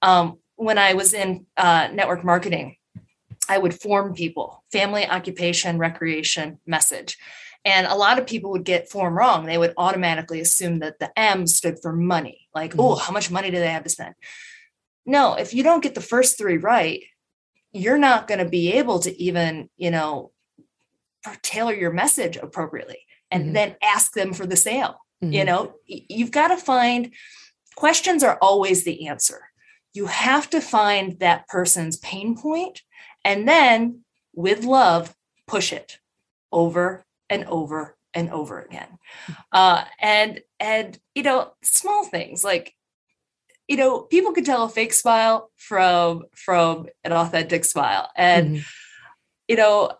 [0.00, 2.76] Um, when I was in uh, network marketing,
[3.48, 7.18] I would form people, family, occupation, recreation, message.
[7.64, 9.46] And a lot of people would get form wrong.
[9.46, 12.48] They would automatically assume that the M stood for money.
[12.54, 12.80] Like, mm-hmm.
[12.80, 14.14] oh, how much money do they have to spend?
[15.06, 17.02] No, if you don't get the first three right,
[17.72, 20.32] you're not going to be able to even, you know,
[21.42, 22.98] tailor your message appropriately
[23.30, 23.52] and mm-hmm.
[23.54, 24.98] then ask them for the sale.
[25.22, 25.32] Mm-hmm.
[25.32, 27.12] You know, you've got to find
[27.76, 29.40] questions are always the answer.
[29.94, 32.82] You have to find that person's pain point
[33.24, 34.00] and then
[34.34, 35.14] with love,
[35.46, 35.98] push it
[36.50, 38.98] over and over and over again.
[39.52, 42.74] Uh, and, and, you know, small things like,
[43.68, 48.10] you know, people can tell a fake smile from, from an authentic smile.
[48.16, 48.62] And, mm-hmm.
[49.48, 49.92] you know,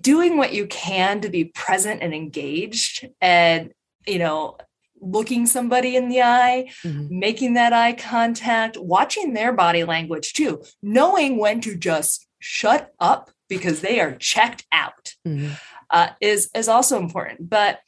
[0.00, 3.72] doing what you can to be present and engaged and
[4.06, 4.56] you know
[5.00, 7.06] looking somebody in the eye mm-hmm.
[7.18, 13.30] making that eye contact watching their body language too knowing when to just shut up
[13.48, 15.52] because they are checked out mm-hmm.
[15.90, 17.80] uh, is is also important but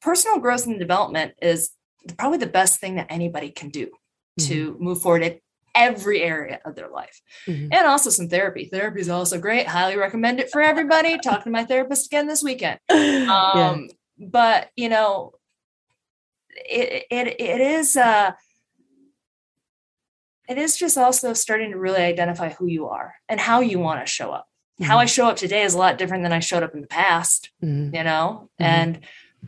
[0.00, 1.70] personal growth and development is
[2.18, 4.48] probably the best thing that anybody can do mm-hmm.
[4.48, 5.42] to move forward it
[5.74, 7.20] every area of their life.
[7.46, 7.72] Mm-hmm.
[7.72, 8.68] And also some therapy.
[8.72, 9.66] Therapy is also great.
[9.66, 11.18] Highly recommend it for everybody.
[11.22, 12.78] Talk to my therapist again this weekend.
[12.90, 13.76] Um, yeah.
[14.18, 15.32] But, you know,
[16.50, 18.32] it, it, it is, uh,
[20.48, 24.04] it is just also starting to really identify who you are and how you want
[24.04, 24.46] to show up.
[24.80, 24.90] Mm-hmm.
[24.90, 26.86] How I show up today is a lot different than I showed up in the
[26.86, 27.94] past, mm-hmm.
[27.94, 28.50] you know?
[28.60, 28.64] Mm-hmm.
[28.64, 29.00] And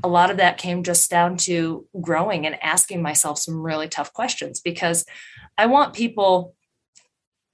[0.04, 4.12] a lot of that came just down to growing and asking myself some really tough
[4.12, 5.04] questions because
[5.58, 6.54] I want people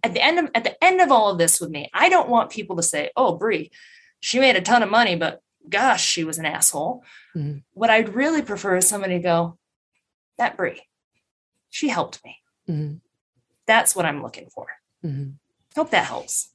[0.03, 2.29] at the end of at the end of all of this with me, I don't
[2.29, 3.71] want people to say, "Oh, Bree,
[4.21, 7.05] she made a ton of money, but gosh, she was an asshole."
[7.37, 7.59] Mm-hmm.
[7.75, 9.59] What I'd really prefer is somebody to go,
[10.39, 10.83] "That Bree,
[11.71, 12.39] she helped me."
[13.67, 14.67] That's what I'm looking for.
[15.05, 15.31] Mm-hmm.
[15.75, 16.51] Hope that helps.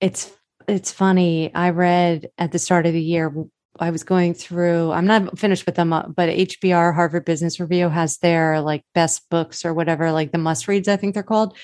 [0.00, 0.30] It's
[0.66, 1.52] it's funny.
[1.54, 3.32] I read at the start of the year
[3.80, 7.88] I was going through, I'm not finished with them, uh, but HBR Harvard Business Review
[7.88, 11.56] has their like best books or whatever, like the must reads, I think they're called.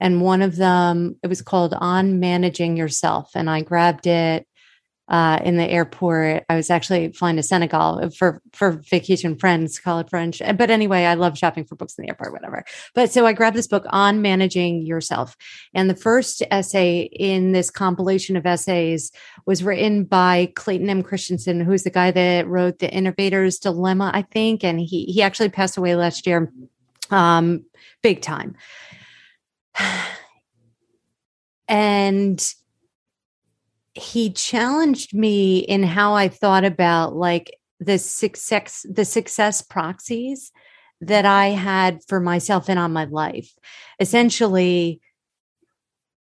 [0.00, 3.30] And one of them, it was called On Managing Yourself.
[3.34, 4.46] And I grabbed it
[5.12, 6.42] uh, in the airport.
[6.48, 10.40] I was actually flying to Senegal for for vacation friends, college French.
[10.56, 12.64] But anyway, I love shopping for books in the airport, whatever.
[12.94, 15.36] But so I grabbed this book on managing yourself,
[15.74, 19.12] and the first essay in this compilation of essays
[19.44, 21.02] was written by Clayton M.
[21.02, 25.50] Christensen, who's the guy that wrote The Innovator's Dilemma, I think, and he he actually
[25.50, 26.50] passed away last year,
[27.10, 27.66] um,
[28.02, 28.56] big time.
[31.68, 32.54] and
[33.94, 40.52] he challenged me in how I thought about like the success the success proxies
[41.00, 43.52] that I had for myself and on my life.
[43.98, 45.00] Essentially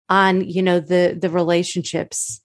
[0.09, 2.41] on, you know, the the relationships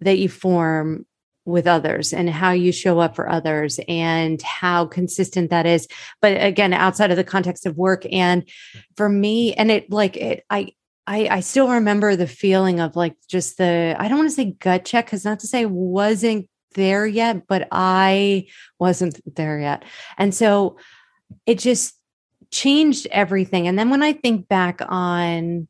[0.00, 1.06] that you form
[1.44, 5.88] with others and how you show up for others and how consistent that is
[6.20, 8.48] but again outside of the context of work and
[8.94, 10.70] for me and it like it i
[11.10, 14.52] I, I still remember the feeling of like just the I don't want to say
[14.52, 18.46] gut check because not to say wasn't there yet, but I
[18.78, 19.84] wasn't there yet.
[20.18, 20.76] And so
[21.46, 21.98] it just
[22.52, 23.66] changed everything.
[23.66, 25.66] And then when I think back on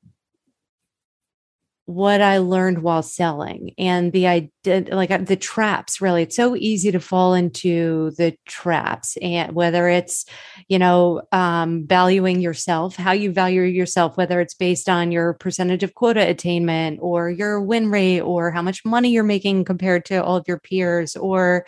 [1.91, 6.23] what I learned while selling and the idea, like the traps, really.
[6.23, 10.25] It's so easy to fall into the traps, and whether it's,
[10.69, 15.83] you know, um, valuing yourself, how you value yourself, whether it's based on your percentage
[15.83, 20.23] of quota attainment or your win rate or how much money you're making compared to
[20.23, 21.67] all of your peers or,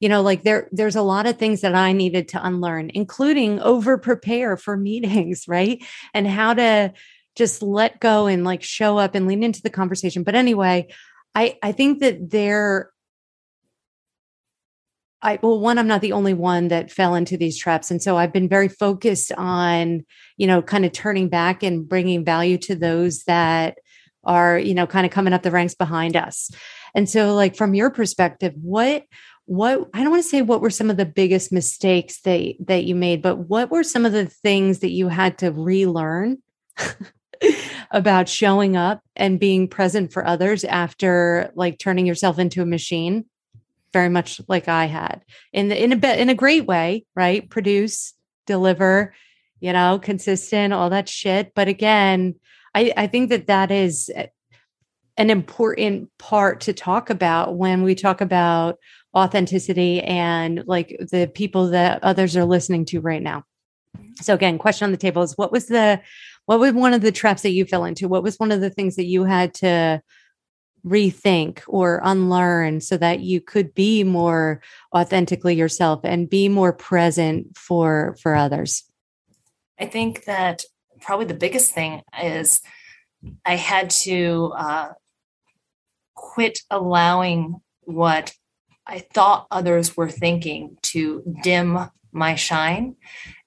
[0.00, 3.60] you know like there there's a lot of things that i needed to unlearn including
[3.60, 6.92] over prepare for meetings right and how to
[7.34, 10.22] just let go and like show up and lean into the conversation.
[10.22, 10.88] But anyway,
[11.34, 12.90] I I think that there
[15.22, 18.16] I well one I'm not the only one that fell into these traps and so
[18.16, 20.04] I've been very focused on,
[20.36, 23.78] you know, kind of turning back and bringing value to those that
[24.22, 26.50] are, you know, kind of coming up the ranks behind us.
[26.94, 29.04] And so like from your perspective, what
[29.46, 32.84] what I don't want to say what were some of the biggest mistakes that that
[32.84, 36.38] you made, but what were some of the things that you had to relearn
[37.90, 43.24] about showing up and being present for others after like turning yourself into a machine
[43.92, 47.48] very much like I had in the, in a bit in a great way, right?
[47.48, 48.12] Produce,
[48.44, 49.14] deliver,
[49.60, 51.52] you know, consistent, all that shit.
[51.54, 52.34] But again,
[52.74, 54.10] I, I think that that is
[55.16, 58.78] an important part to talk about when we talk about
[59.14, 63.44] authenticity and like the people that others are listening to right now.
[64.20, 66.00] So again, question on the table is what was the
[66.46, 68.08] what was one of the traps that you fell into?
[68.08, 70.02] What was one of the things that you had to
[70.86, 74.60] rethink or unlearn so that you could be more
[74.94, 78.84] authentically yourself and be more present for for others?
[79.78, 80.62] I think that
[81.00, 82.60] probably the biggest thing is
[83.44, 84.88] I had to uh,
[86.14, 88.32] quit allowing what
[88.86, 91.78] I thought others were thinking to dim
[92.12, 92.96] my shine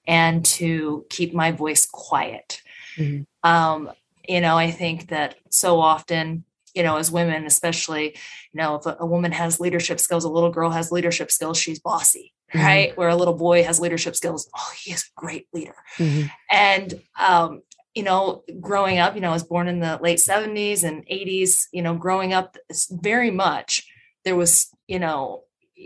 [0.06, 2.60] and to keep my voice quiet.
[2.98, 3.48] Mm-hmm.
[3.48, 3.90] Um,
[4.28, 8.16] you know, I think that so often, you know, as women, especially,
[8.52, 11.58] you know, if a, a, woman has leadership skills, a little girl has leadership skills,
[11.58, 12.64] she's bossy, mm-hmm.
[12.64, 12.96] right?
[12.96, 15.76] Where a little boy has leadership skills, oh, he is a great leader.
[15.96, 16.26] Mm-hmm.
[16.50, 17.62] And, um,
[17.94, 21.66] you know, growing up, you know, I was born in the late 70s and 80s,
[21.72, 22.56] you know, growing up
[22.90, 23.88] very much,
[24.24, 25.44] there was, you know,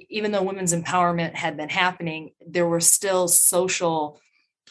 [0.09, 4.21] even though women's empowerment had been happening, there were still social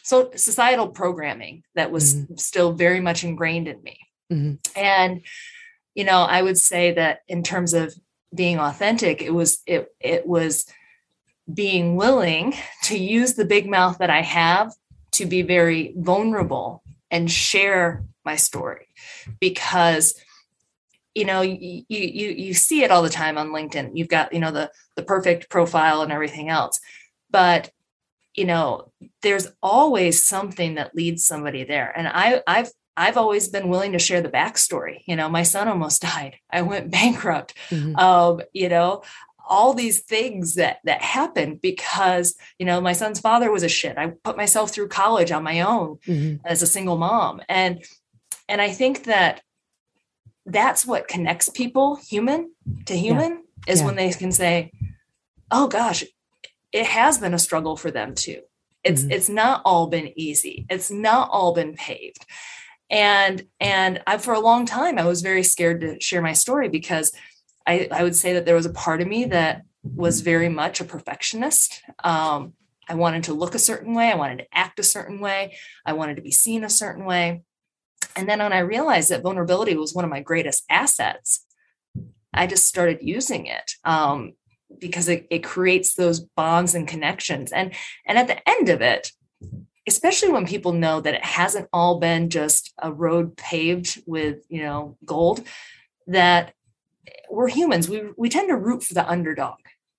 [0.02, 2.34] so societal programming that was mm-hmm.
[2.36, 3.98] still very much ingrained in me
[4.30, 4.54] mm-hmm.
[4.78, 5.22] and
[5.94, 7.94] you know i would say that in terms of
[8.34, 10.66] being authentic it was it it was
[11.52, 14.72] being willing to use the big mouth that I have
[15.12, 18.88] to be very vulnerable and share my story
[19.40, 20.14] because
[21.14, 24.38] you know you you you see it all the time on linkedin you've got you
[24.38, 26.80] know the the perfect profile and everything else
[27.30, 27.70] but
[28.34, 28.90] you know
[29.22, 33.98] there's always something that leads somebody there and i i've i've always been willing to
[33.98, 37.96] share the backstory you know my son almost died i went bankrupt mm-hmm.
[37.96, 39.02] um you know
[39.48, 43.98] all these things that that happened because you know my son's father was a shit
[43.98, 46.36] i put myself through college on my own mm-hmm.
[46.46, 47.84] as a single mom and
[48.48, 49.42] and i think that
[50.46, 52.50] that's what connects people human
[52.86, 53.72] to human yeah.
[53.72, 53.86] is yeah.
[53.86, 54.72] when they can say
[55.50, 56.04] oh gosh
[56.72, 58.40] it has been a struggle for them too
[58.84, 59.12] it's mm-hmm.
[59.12, 62.24] it's not all been easy it's not all been paved
[62.90, 66.68] and and I, for a long time i was very scared to share my story
[66.68, 67.12] because
[67.66, 70.80] I, I would say that there was a part of me that was very much
[70.80, 71.82] a perfectionist.
[72.02, 72.54] Um,
[72.88, 74.10] I wanted to look a certain way.
[74.10, 75.56] I wanted to act a certain way.
[75.86, 77.42] I wanted to be seen a certain way.
[78.16, 81.46] And then when I realized that vulnerability was one of my greatest assets,
[82.34, 84.32] I just started using it um,
[84.78, 87.52] because it, it creates those bonds and connections.
[87.52, 87.74] And
[88.06, 89.12] and at the end of it,
[89.86, 94.62] especially when people know that it hasn't all been just a road paved with you
[94.62, 95.46] know gold,
[96.06, 96.54] that
[97.30, 97.88] we're humans.
[97.88, 99.58] We we tend to root for the underdog,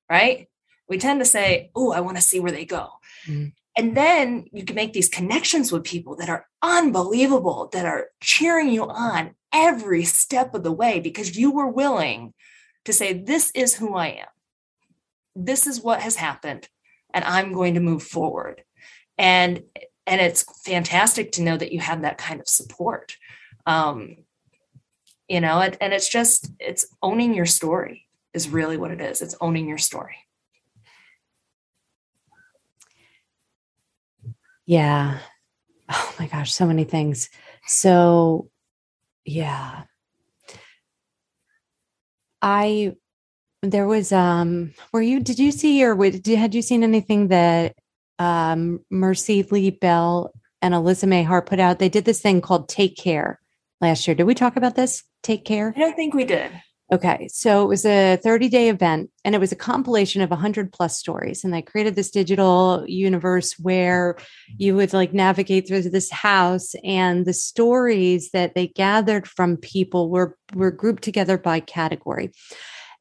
[0.09, 0.47] right?
[0.87, 2.89] We tend to say, "Oh, I want to see where they go."
[3.27, 3.49] Mm-hmm.
[3.75, 8.69] And then you can make these connections with people that are unbelievable, that are cheering
[8.69, 12.33] you on every step of the way because you were willing
[12.85, 14.27] to say, This is who I am.
[15.35, 16.67] This is what has happened,
[17.13, 18.63] and I'm going to move forward.
[19.17, 19.63] And
[20.05, 23.15] and it's fantastic to know that you have that kind of support.
[23.65, 24.17] Um,
[25.27, 29.21] you know and, and it's just it's owning your story is really what it is
[29.21, 30.15] it's owning your story
[34.65, 35.19] yeah
[35.89, 37.29] oh my gosh so many things
[37.65, 38.49] so
[39.25, 39.83] yeah
[42.41, 42.93] i
[43.63, 47.75] there was um were you did you see or did, had you seen anything that
[48.19, 52.69] um mercy lee bell and Alyssa May Hart put out they did this thing called
[52.69, 53.39] take care
[53.81, 55.73] last year did we talk about this take care?
[55.75, 56.51] I don't think we did.
[56.91, 57.27] Okay.
[57.29, 60.97] So it was a 30 day event and it was a compilation of 100 plus
[60.97, 61.43] stories.
[61.43, 64.17] And they created this digital universe where
[64.57, 70.09] you would like navigate through this house and the stories that they gathered from people
[70.09, 72.31] were, were grouped together by category.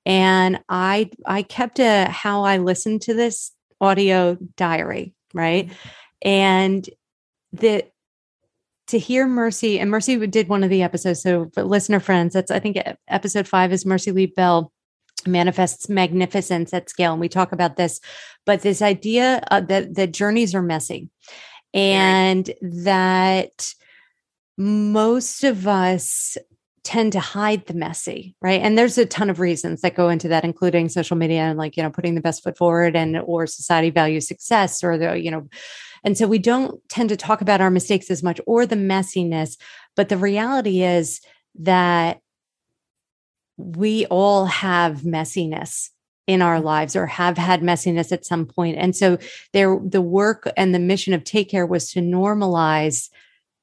[0.04, 5.70] And I, I kept a how I listened to this audio diary, right?
[6.22, 6.88] And
[7.52, 7.84] the
[8.88, 11.22] to hear Mercy, and Mercy did one of the episodes.
[11.22, 12.76] So, for listener friends, that's I think
[13.08, 14.72] episode five is Mercy Lee Bell
[15.26, 18.00] manifests magnificence at scale, and we talk about this.
[18.44, 21.10] But this idea uh, that that journeys are messy,
[21.72, 23.72] and that
[24.58, 26.36] most of us
[26.84, 30.28] tend to hide the messy right and there's a ton of reasons that go into
[30.28, 33.46] that including social media and like you know putting the best foot forward and or
[33.46, 35.46] society values success or the you know
[36.04, 39.56] and so we don't tend to talk about our mistakes as much or the messiness.
[39.94, 41.20] But the reality is
[41.60, 42.20] that
[43.56, 45.90] we all have messiness
[46.26, 46.66] in our mm-hmm.
[46.66, 48.78] lives or have had messiness at some point.
[48.78, 49.18] And so
[49.52, 53.08] there the work and the mission of Take Care was to normalize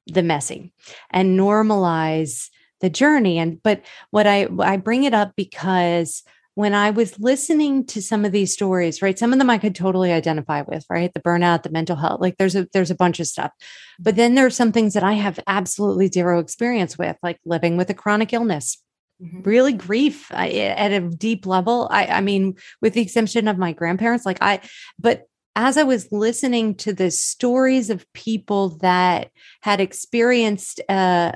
[0.07, 0.73] the messy
[1.11, 2.49] and normalize
[2.81, 3.37] the journey.
[3.37, 6.23] And but what I I bring it up because
[6.59, 9.17] when I was listening to some of these stories, right?
[9.17, 11.09] Some of them I could totally identify with, right?
[11.13, 13.51] The burnout, the mental health, like there's a there's a bunch of stuff.
[13.97, 17.77] But then there are some things that I have absolutely zero experience with, like living
[17.77, 18.77] with a chronic illness.
[19.21, 19.43] Mm-hmm.
[19.43, 21.87] Really, grief I, at a deep level.
[21.91, 24.59] I, I mean, with the exception of my grandparents, like I,
[24.97, 31.33] but as I was listening to the stories of people that had experienced uh,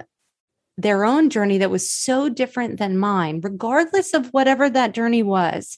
[0.77, 5.77] their own journey that was so different than mine, regardless of whatever that journey was,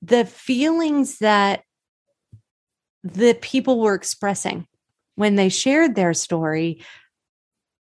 [0.00, 1.62] the feelings that
[3.02, 4.66] the people were expressing
[5.16, 6.82] when they shared their story,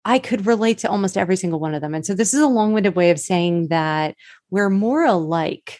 [0.03, 1.93] I could relate to almost every single one of them.
[1.93, 4.15] And so this is a long winded way of saying that
[4.49, 5.79] we're more alike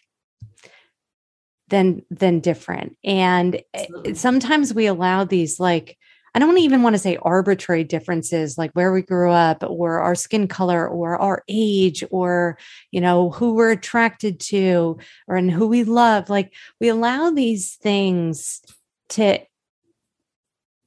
[1.70, 4.14] than than different and eh, Absolutely.
[4.16, 5.98] sometimes we allow these like
[6.34, 10.16] I don't even want to say arbitrary differences like where we grew up or our
[10.16, 12.58] skin color or our age or,
[12.92, 16.30] you know, who we're attracted to or and who we love.
[16.30, 18.62] Like we allow these things
[19.10, 19.40] to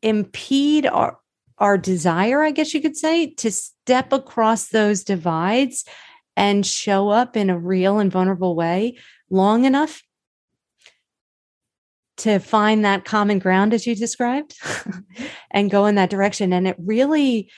[0.03, 1.19] impede our
[1.59, 5.85] our desire, I guess you could say, to step across those divides
[6.37, 8.99] and show up in a real and vulnerable way
[9.31, 10.03] long enough
[12.19, 14.57] to find that common ground as you described
[15.51, 16.53] and go in that direction.
[16.53, 17.51] And it really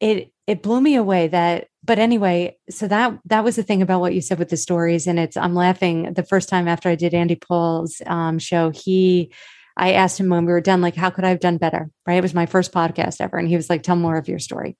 [0.00, 4.00] it it blew me away that but anyway so that that was the thing about
[4.00, 5.06] what you said with the stories.
[5.06, 8.70] And it's i'm laughing the first time after i did andy paul's um, show.
[8.70, 9.32] He
[9.76, 11.90] i asked him when we were done like how could i have done better?
[12.06, 12.18] Right?
[12.18, 13.38] It was my first podcast ever.
[13.38, 14.76] And he was like tell more of your story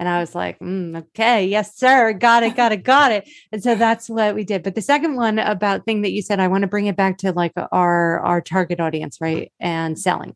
[0.00, 2.14] and I was like, mm, okay, yes, sir.
[2.14, 3.28] Got it, got it, got it.
[3.52, 4.62] And so that's what we did.
[4.62, 7.18] But the second one about thing that you said, I want to bring it back
[7.18, 9.52] to like our our target audience, right?
[9.60, 10.34] And selling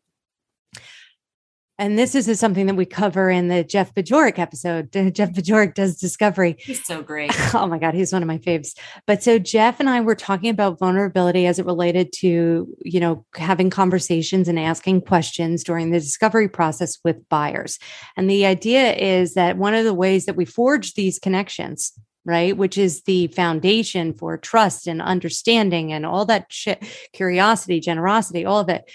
[1.79, 4.93] and this is something that we cover in the Jeff Bajorek episode.
[5.15, 6.57] Jeff Bajorek does discovery.
[6.59, 7.33] He's so great.
[7.55, 8.77] oh my God, he's one of my faves.
[9.07, 13.25] But so Jeff and I were talking about vulnerability as it related to, you know,
[13.35, 17.79] having conversations and asking questions during the discovery process with buyers.
[18.17, 21.93] And the idea is that one of the ways that we forge these connections
[22.27, 28.47] right which is the foundation for trust and understanding and all that shit curiosity generosity
[28.47, 28.91] all of it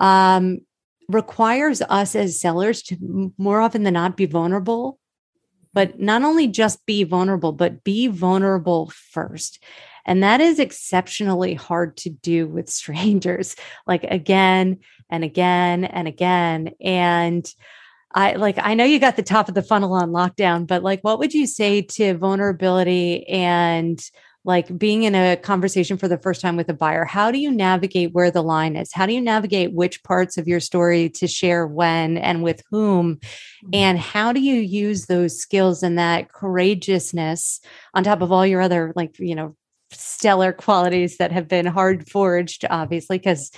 [0.00, 0.58] um
[1.08, 4.98] requires us as sellers to more often than not be vulnerable.
[5.74, 9.62] But not only just be vulnerable but be vulnerable first.
[10.04, 16.72] And that is exceptionally hard to do with strangers like again and again and again.
[16.80, 17.50] And
[18.14, 21.00] I like I know you got the top of the funnel on lockdown but like
[21.00, 23.98] what would you say to vulnerability and
[24.44, 27.50] like being in a conversation for the first time with a buyer how do you
[27.50, 28.92] navigate where the line is?
[28.92, 33.16] How do you navigate which parts of your story to share when and with whom?
[33.16, 33.70] Mm-hmm.
[33.74, 37.60] and how do you use those skills and that courageousness
[37.94, 39.54] on top of all your other like you know
[39.90, 43.52] stellar qualities that have been hard forged obviously because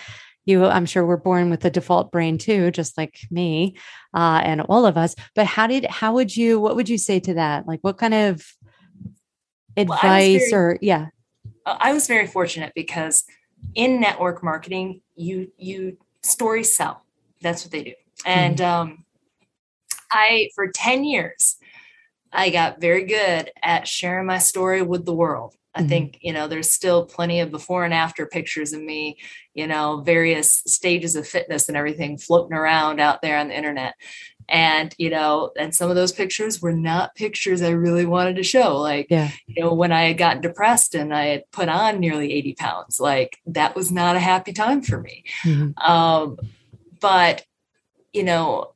[0.45, 3.75] you i'm sure were born with a default brain too just like me
[4.15, 5.15] uh, and all of us.
[5.35, 7.67] But how did how would you what would you say to that?
[7.67, 8.47] Like what kind of
[9.77, 11.07] advice well, very, or yeah.
[11.67, 13.25] I was very fortunate because
[13.75, 17.05] in network marketing you you story sell.
[17.43, 17.95] That's what they do.
[18.25, 18.91] And mm-hmm.
[18.91, 19.05] um
[20.11, 21.57] i for 10 years
[22.33, 25.55] i got very good at sharing my story with the world.
[25.75, 25.89] I mm-hmm.
[25.89, 29.19] think, you know, there's still plenty of before and after pictures of me,
[29.55, 33.95] you know, various stages of fitness and everything floating around out there on the internet
[34.49, 38.43] and you know and some of those pictures were not pictures i really wanted to
[38.43, 39.31] show like yeah.
[39.47, 43.01] you know when i had gotten depressed and i had put on nearly 80 pounds
[43.01, 45.79] like that was not a happy time for me mm-hmm.
[45.91, 46.39] um,
[47.01, 47.45] but
[48.13, 48.73] you know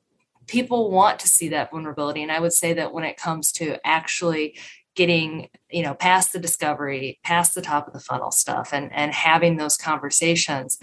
[0.47, 3.79] people want to see that vulnerability and i would say that when it comes to
[3.87, 4.57] actually
[4.95, 9.13] getting you know past the discovery past the top of the funnel stuff and and
[9.13, 10.79] having those conversations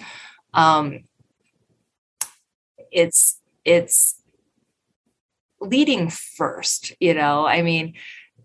[0.54, 1.00] um
[2.92, 4.22] it's it's
[5.70, 7.94] leading first, you know, I mean,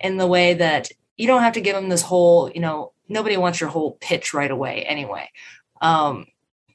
[0.00, 3.36] in the way that you don't have to give them this whole, you know, nobody
[3.36, 5.30] wants your whole pitch right away anyway.
[5.82, 6.26] Um,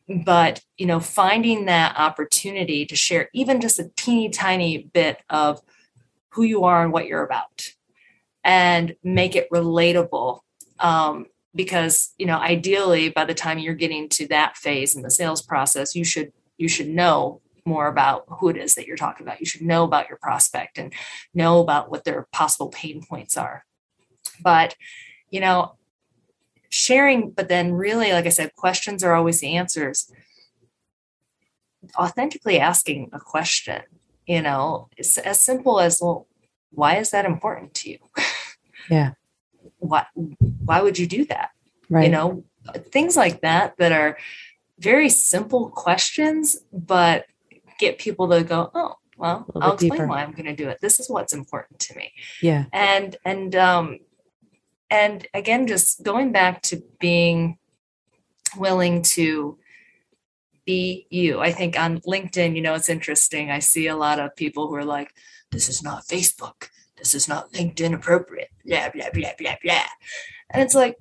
[0.08, 5.62] but you know, finding that opportunity to share even just a teeny tiny bit of
[6.30, 7.70] who you are and what you're about
[8.44, 10.42] and make it relatable.
[10.80, 11.26] Um,
[11.56, 15.42] because you know, ideally by the time you're getting to that phase in the sales
[15.42, 19.40] process, you should you should know more about who it is that you're talking about.
[19.40, 20.94] You should know about your prospect and
[21.34, 23.66] know about what their possible pain points are.
[24.42, 24.76] But,
[25.30, 25.76] you know,
[26.70, 30.12] sharing, but then really, like I said, questions are always the answers.
[31.98, 33.82] Authentically asking a question,
[34.28, 36.28] you know, it's as simple as, well,
[36.72, 37.98] why is that important to you?
[38.88, 39.14] Yeah.
[39.80, 40.06] why
[40.64, 41.50] why would you do that?
[41.90, 42.06] Right.
[42.06, 42.44] You know,
[42.92, 44.16] things like that that are
[44.78, 47.26] very simple questions, but
[47.80, 50.08] get people to go, oh, well, I'll explain deeper.
[50.08, 50.80] why I'm going to do it.
[50.82, 52.12] This is what's important to me.
[52.42, 52.66] Yeah.
[52.74, 54.00] And, and, um,
[54.90, 57.58] and again, just going back to being
[58.58, 59.58] willing to
[60.66, 61.40] be you.
[61.40, 63.52] I think on LinkedIn, you know, it's interesting.
[63.52, 65.14] I see a lot of people who are like,
[65.52, 66.70] this is not Facebook.
[66.98, 68.50] This is not LinkedIn appropriate.
[68.66, 69.86] Blah, blah, blah, blah, blah.
[70.50, 70.98] And it's like,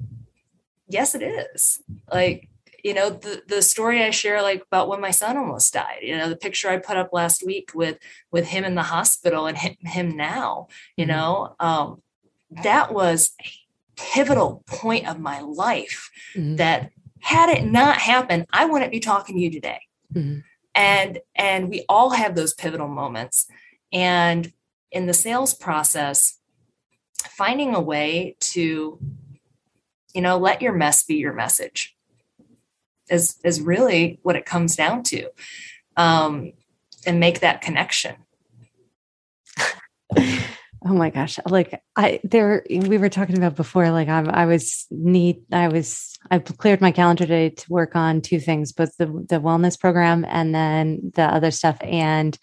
[0.89, 1.83] yes, it is.
[2.13, 2.49] Like,
[2.85, 6.17] you know the the story i share like about when my son almost died you
[6.17, 7.99] know the picture i put up last week with
[8.31, 11.17] with him in the hospital and him, him now you mm-hmm.
[11.17, 12.01] know um
[12.63, 13.51] that was a
[13.97, 16.57] pivotal point of my life mm-hmm.
[16.57, 19.81] that had it not happened i wouldn't be talking to you today
[20.13, 20.41] mm-hmm.
[20.75, 23.47] and and we all have those pivotal moments
[23.93, 24.53] and
[24.93, 26.39] in the sales process
[27.23, 28.99] finding a way to
[30.13, 31.95] you know let your mess be your message
[33.09, 35.29] is is really what it comes down to
[35.97, 36.53] um,
[37.07, 38.17] and make that connection
[40.87, 41.39] Oh my gosh.
[41.47, 45.43] Like I there we were talking about before, like I'm I was neat.
[45.51, 49.41] I was I cleared my calendar today to work on two things, both the the
[49.41, 51.79] wellness program and then the other stuff.
[51.81, 52.39] And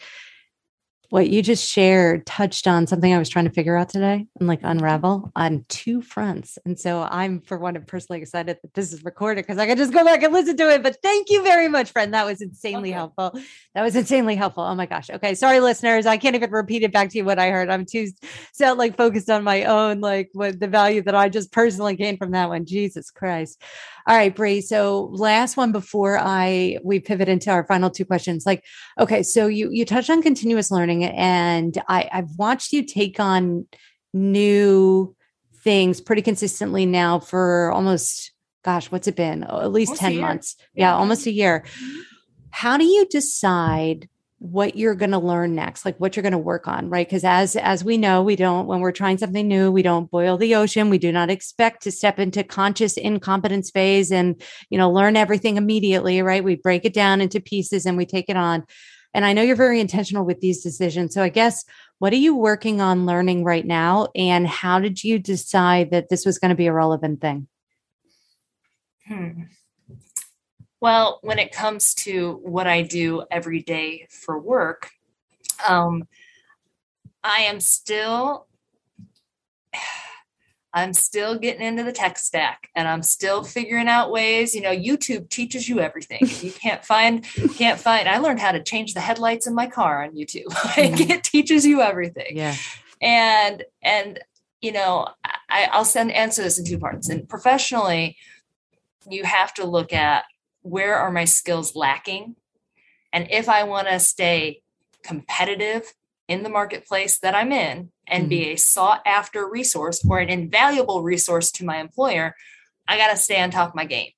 [1.12, 4.48] what you just shared touched on something I was trying to figure out today and
[4.48, 6.58] like unravel on two fronts.
[6.66, 9.76] And so I'm, for one, I'm personally excited that this is recorded because I can
[9.76, 10.82] just go back and listen to it.
[10.82, 12.14] But thank you very much, friend.
[12.14, 12.96] That was insanely okay.
[12.96, 13.38] helpful.
[13.76, 14.64] That was insanely helpful.
[14.64, 15.10] Oh my gosh.
[15.10, 15.36] Okay.
[15.36, 16.06] Sorry, listeners.
[16.06, 17.70] I can't even repeat it back to you what I heard.
[17.70, 18.08] I'm too
[18.54, 22.20] so like focused on my own, like what the value that I just personally gained
[22.20, 22.66] from that one.
[22.66, 23.62] Jesus Christ.
[24.08, 24.62] All right, Bree.
[24.62, 28.46] So last one before I we pivot into our final two questions.
[28.46, 28.64] Like,
[29.00, 33.68] okay, so you you touched on continuous learning, and I I've watched you take on
[34.14, 35.16] new
[35.64, 38.32] things pretty consistently now for almost
[38.64, 39.46] gosh, what's it been?
[39.48, 40.56] Oh, at least almost 10 months.
[40.76, 41.64] Yeah, yeah, almost a year.
[41.66, 42.00] Mm-hmm.
[42.52, 44.08] How do you decide
[44.42, 47.08] what you're going to learn next like what you're going to work on right?
[47.08, 50.36] Because as as we know we don't when we're trying something new we don't boil
[50.36, 50.90] the ocean.
[50.90, 55.58] We do not expect to step into conscious incompetence phase and you know learn everything
[55.58, 56.44] immediately right?
[56.44, 58.66] We break it down into pieces and we take it on.
[59.14, 61.14] And i know you're very intentional with these decisions.
[61.14, 61.64] So i guess
[62.00, 64.08] what are you working on learning right now?
[64.16, 67.48] And how did you decide that this was going to be a relevant thing?
[69.08, 69.44] Hmm.
[70.82, 74.90] Well, when it comes to what I do every day for work,
[75.68, 76.08] um,
[77.24, 78.48] I am still
[80.74, 84.74] I'm still getting into the tech stack and I'm still figuring out ways, you know,
[84.74, 86.22] YouTube teaches you everything.
[86.22, 87.26] You can't find,
[87.58, 90.46] can't find, I learned how to change the headlights in my car on YouTube.
[90.82, 91.12] Mm-hmm.
[91.12, 92.38] it teaches you everything.
[92.38, 92.56] Yeah.
[93.02, 94.20] And, and,
[94.62, 95.10] you know,
[95.50, 97.10] I, I'll send answer this in two parts.
[97.10, 98.16] And professionally,
[99.10, 100.24] you have to look at
[100.62, 102.36] where are my skills lacking?
[103.14, 104.62] And if I want to stay
[105.04, 105.94] competitive
[106.28, 108.30] in the marketplace that I'm in and mm-hmm.
[108.30, 112.36] be a sought after resource or an invaluable resource to my employer,
[112.88, 114.12] I got to stay on top of my game.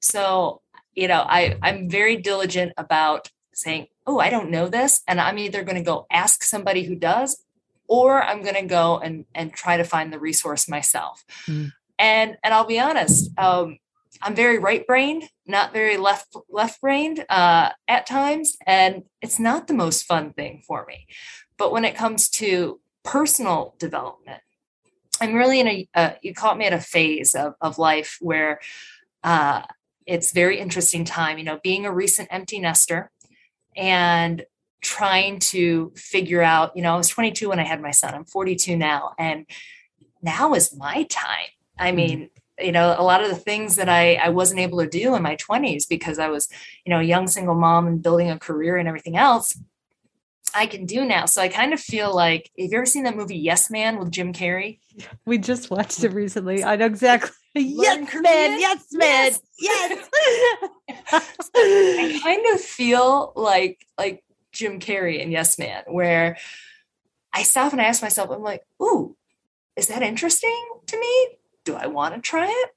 [0.00, 0.62] So,
[0.94, 5.02] you know, I, I'm very diligent about saying, oh, I don't know this.
[5.06, 7.44] And I'm either going to go ask somebody who does,
[7.86, 11.24] or I'm going to go and, and try to find the resource myself.
[11.46, 11.68] Mm-hmm.
[11.98, 13.78] And, and I'll be honest, um,
[14.22, 19.66] I'm very right brained, not very left left brained uh, at times, and it's not
[19.66, 21.06] the most fun thing for me.
[21.56, 24.42] But when it comes to personal development,
[25.20, 28.60] I'm really in a uh, you caught me at a phase of, of life where
[29.22, 29.62] uh,
[30.06, 31.38] it's very interesting time.
[31.38, 33.10] You know, being a recent empty nester
[33.76, 34.44] and
[34.82, 36.76] trying to figure out.
[36.76, 38.14] You know, I was 22 when I had my son.
[38.14, 39.46] I'm 42 now, and
[40.22, 41.48] now is my time.
[41.78, 41.96] I mm-hmm.
[41.96, 42.30] mean,
[42.62, 45.22] you know a lot of the things that I, I wasn't able to do in
[45.22, 46.48] my 20s because i was
[46.84, 49.58] you know a young single mom and building a career and everything else
[50.54, 51.26] i can do now.
[51.26, 54.10] So i kind of feel like have you ever seen that movie yes man with
[54.10, 54.78] jim carrey?
[55.24, 56.64] We just watched it recently.
[56.64, 57.30] I know exactly.
[57.54, 58.60] Yes man.
[58.60, 59.32] Yes man.
[59.58, 60.08] Yes,
[61.08, 61.40] yes.
[61.56, 66.36] i kind of feel like like jim carrey and yes man where
[67.32, 69.16] i stop and i ask myself i'm like ooh
[69.76, 71.28] is that interesting to me
[71.64, 72.70] do I want to try it?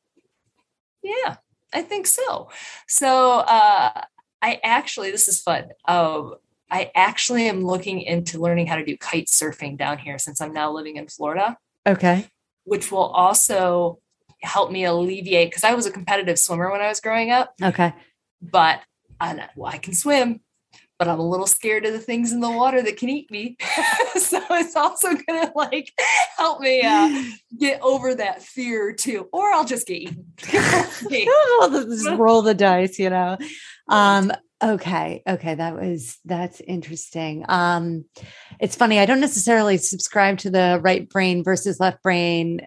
[1.03, 1.35] Yeah,
[1.73, 2.49] I think so.
[2.87, 4.01] So uh,
[4.41, 5.69] I actually, this is fun.
[5.87, 6.35] Um,
[6.69, 10.53] I actually am looking into learning how to do kite surfing down here since I'm
[10.53, 11.57] now living in Florida.
[11.85, 12.27] Okay.
[12.63, 13.99] Which will also
[14.41, 17.53] help me alleviate because I was a competitive swimmer when I was growing up.
[17.61, 17.93] Okay.
[18.41, 18.81] But
[19.19, 20.41] I, well, I can swim
[21.03, 23.57] but I'm a little scared of the things in the water that can eat me.
[24.15, 25.91] so it's also going to like
[26.37, 27.23] help me uh,
[27.59, 30.25] get over that fear too, or I'll just get eaten.
[30.47, 33.37] just roll the dice, you know.
[33.89, 34.31] Um,
[34.63, 37.43] okay, okay, that was that's interesting.
[37.49, 38.05] Um,
[38.61, 38.99] it's funny.
[38.99, 42.65] I don't necessarily subscribe to the right brain versus left brain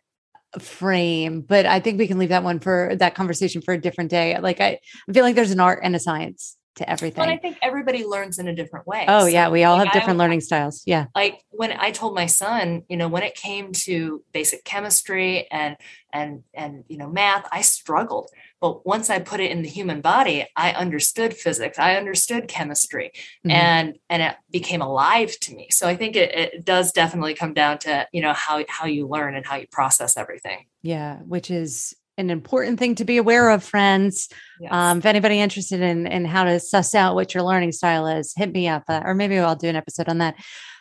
[0.61, 4.11] frame but i think we can leave that one for that conversation for a different
[4.11, 7.23] day like i, I feel like there's an art and a science to everything.
[7.23, 9.05] But I think everybody learns in a different way.
[9.09, 10.83] Oh so, yeah, we all like, have different I, learning styles.
[10.87, 11.07] Yeah.
[11.15, 15.77] Like when I told my son, you know, when it came to basic chemistry and
[16.13, 18.31] and and you know math, I struggled.
[18.61, 23.13] But once I put it in the human body, I understood physics, I understood chemistry,
[23.15, 23.51] mm-hmm.
[23.51, 25.69] and and it became alive to me.
[25.71, 29.07] So I think it, it does definitely come down to you know how how you
[29.07, 30.67] learn and how you process everything.
[30.83, 34.29] Yeah, which is an important thing to be aware of, friends.
[34.61, 34.73] Yes.
[34.73, 38.33] Um, if anybody interested in in how to suss out what your learning style is,
[38.37, 40.37] hit me up, uh, or maybe I'll do an episode on that.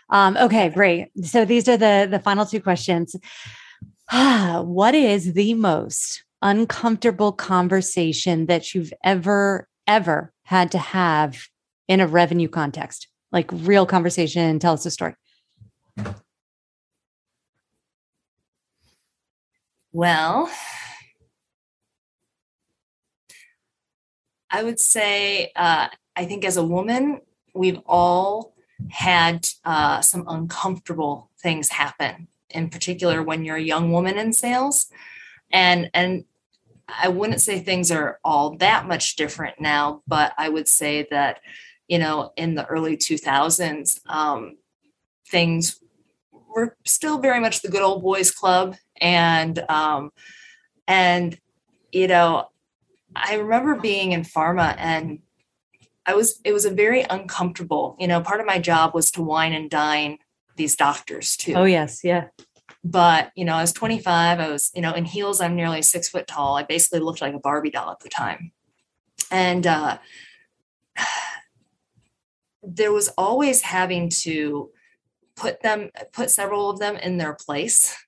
[0.09, 1.09] Um, okay, great.
[1.23, 3.15] So these are the the final two questions.
[4.11, 11.47] what is the most uncomfortable conversation that you've ever ever had to have
[11.87, 13.07] in a revenue context?
[13.31, 14.59] Like real conversation.
[14.59, 15.15] Tell us a story.
[19.91, 20.51] Well,
[24.55, 27.19] I would say, uh, I think as a woman,
[27.53, 28.53] we've all
[28.89, 34.87] had uh, some uncomfortable things happen, in particular when you're a young woman in sales.
[35.51, 36.23] And, and
[36.87, 41.41] I wouldn't say things are all that much different now, but I would say that,
[41.89, 44.55] you know, in the early 2000s, um,
[45.27, 45.81] things
[46.31, 48.77] were still very much the good old boys club.
[49.01, 50.13] And, um,
[50.87, 51.37] and,
[51.91, 52.47] you know,
[53.15, 55.19] I remember being in pharma and
[56.05, 59.21] I was, it was a very uncomfortable, you know, part of my job was to
[59.21, 60.19] wine and dine
[60.55, 61.53] these doctors too.
[61.53, 62.03] Oh, yes.
[62.03, 62.27] Yeah.
[62.83, 64.39] But, you know, I was 25.
[64.39, 66.55] I was, you know, in heels, I'm nearly six foot tall.
[66.55, 68.51] I basically looked like a Barbie doll at the time.
[69.31, 69.97] And uh,
[72.63, 74.69] there was always having to
[75.35, 78.04] put them, put several of them in their place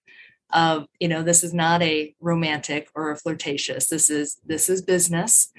[0.52, 4.82] of you know this is not a romantic or a flirtatious this is this is
[4.82, 5.52] business.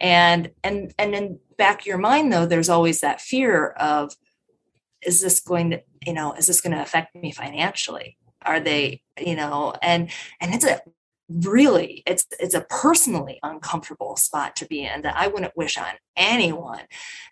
[0.00, 4.14] And and and in back of your mind though there's always that fear of
[5.02, 8.16] is this going to you know is this going to affect me financially?
[8.42, 10.10] Are they you know and
[10.40, 10.80] and it's a
[11.28, 15.86] really it's it's a personally uncomfortable spot to be in that I wouldn't wish on
[16.16, 16.82] anyone.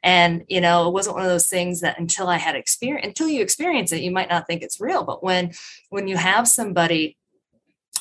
[0.03, 3.29] And you know, it wasn't one of those things that until I had experience until
[3.29, 5.05] you experience it, you might not think it's real.
[5.05, 5.53] But when
[5.91, 7.17] when you have somebody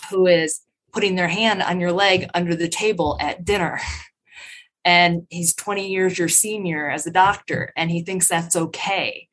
[0.09, 0.61] who is
[0.93, 3.79] putting their hand on your leg under the table at dinner
[4.85, 9.27] and he's 20 years your senior as a doctor and he thinks that's okay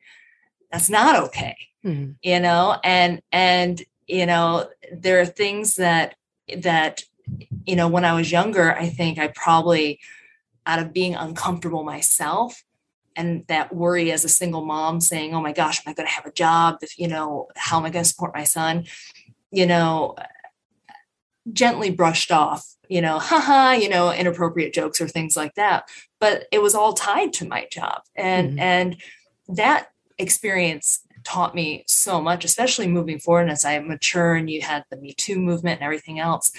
[0.70, 2.12] that's not okay mm-hmm.
[2.22, 6.14] you know and and you know there are things that
[6.56, 7.02] that
[7.66, 10.00] you know when i was younger i think i probably
[10.66, 12.64] out of being uncomfortable myself
[13.16, 16.12] and that worry as a single mom saying oh my gosh am i going to
[16.12, 18.84] have a job if you know how am i going to support my son?
[19.50, 20.14] You know
[21.50, 25.88] gently brushed off you know haha you know inappropriate jokes or things like that.
[26.20, 28.02] But it was all tied to my job.
[28.16, 28.58] And mm-hmm.
[28.58, 28.96] and
[29.48, 29.88] that
[30.18, 34.96] experience taught me so much, especially moving forward as I mature and you had the
[34.96, 36.50] Me Too movement and everything else.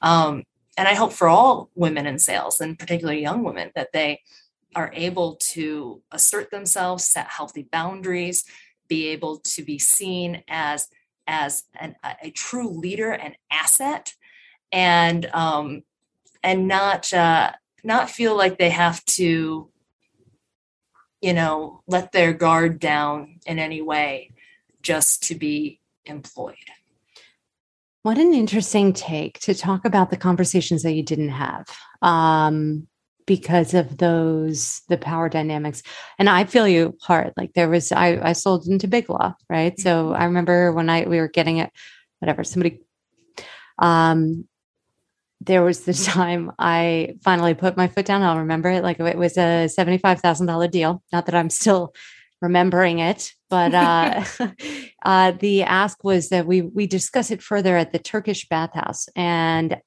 [0.00, 0.44] Um,
[0.78, 4.20] and I hope for all women in sales, and particularly young women, that they
[4.76, 8.44] are able to assert themselves, set healthy boundaries,
[8.88, 10.88] be able to be seen as
[11.26, 14.14] as an, a, true leader and asset,
[14.70, 15.82] and um,
[16.42, 17.52] and not uh,
[17.82, 19.68] not feel like they have to
[21.22, 24.32] you know, let their guard down in any way
[24.82, 26.56] just to be employed.
[28.02, 31.66] What an interesting take to talk about the conversations that you didn't have
[32.02, 32.88] um,
[33.26, 35.84] because of those, the power dynamics.
[36.18, 37.32] And I feel you hard.
[37.36, 39.78] Like there was, I, I sold into Big Law, right?
[39.78, 40.20] So mm-hmm.
[40.20, 41.70] I remember when I, we were getting it,
[42.18, 42.80] whatever, somebody,
[43.78, 44.48] um,
[45.46, 48.22] there was the time I finally put my foot down.
[48.22, 51.02] I'll remember it like it was a $75,000 deal.
[51.12, 51.94] Not that I'm still
[52.40, 54.24] remembering it, but uh,
[55.04, 59.08] uh, the ask was that we we discuss it further at the Turkish bathhouse.
[59.14, 59.80] And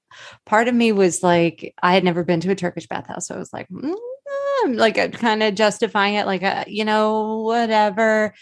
[0.46, 3.28] part of me was like, I had never been to a Turkish bathhouse.
[3.28, 3.96] So I was like, mm,
[4.68, 8.34] like kind of justifying it, like, uh, you know, whatever.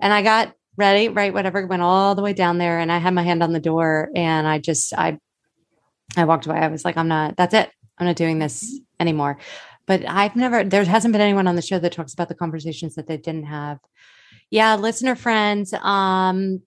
[0.00, 1.32] And I got ready, right?
[1.32, 4.10] Whatever, went all the way down there and I had my hand on the door
[4.14, 5.18] and I just, I
[6.16, 6.58] I walked away.
[6.58, 7.70] I was like, I'm not, that's it.
[7.98, 9.38] I'm not doing this anymore.
[9.86, 12.94] But I've never, there hasn't been anyone on the show that talks about the conversations
[12.96, 13.78] that they didn't have.
[14.50, 16.62] Yeah, listener friends, um,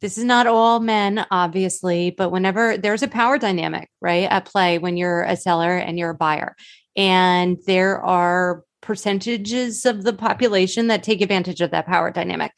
[0.00, 4.78] this is not all men, obviously, but whenever there's a power dynamic, right, at play
[4.78, 6.56] when you're a seller and you're a buyer,
[6.96, 12.52] and there are percentages of the population that take advantage of that power dynamic.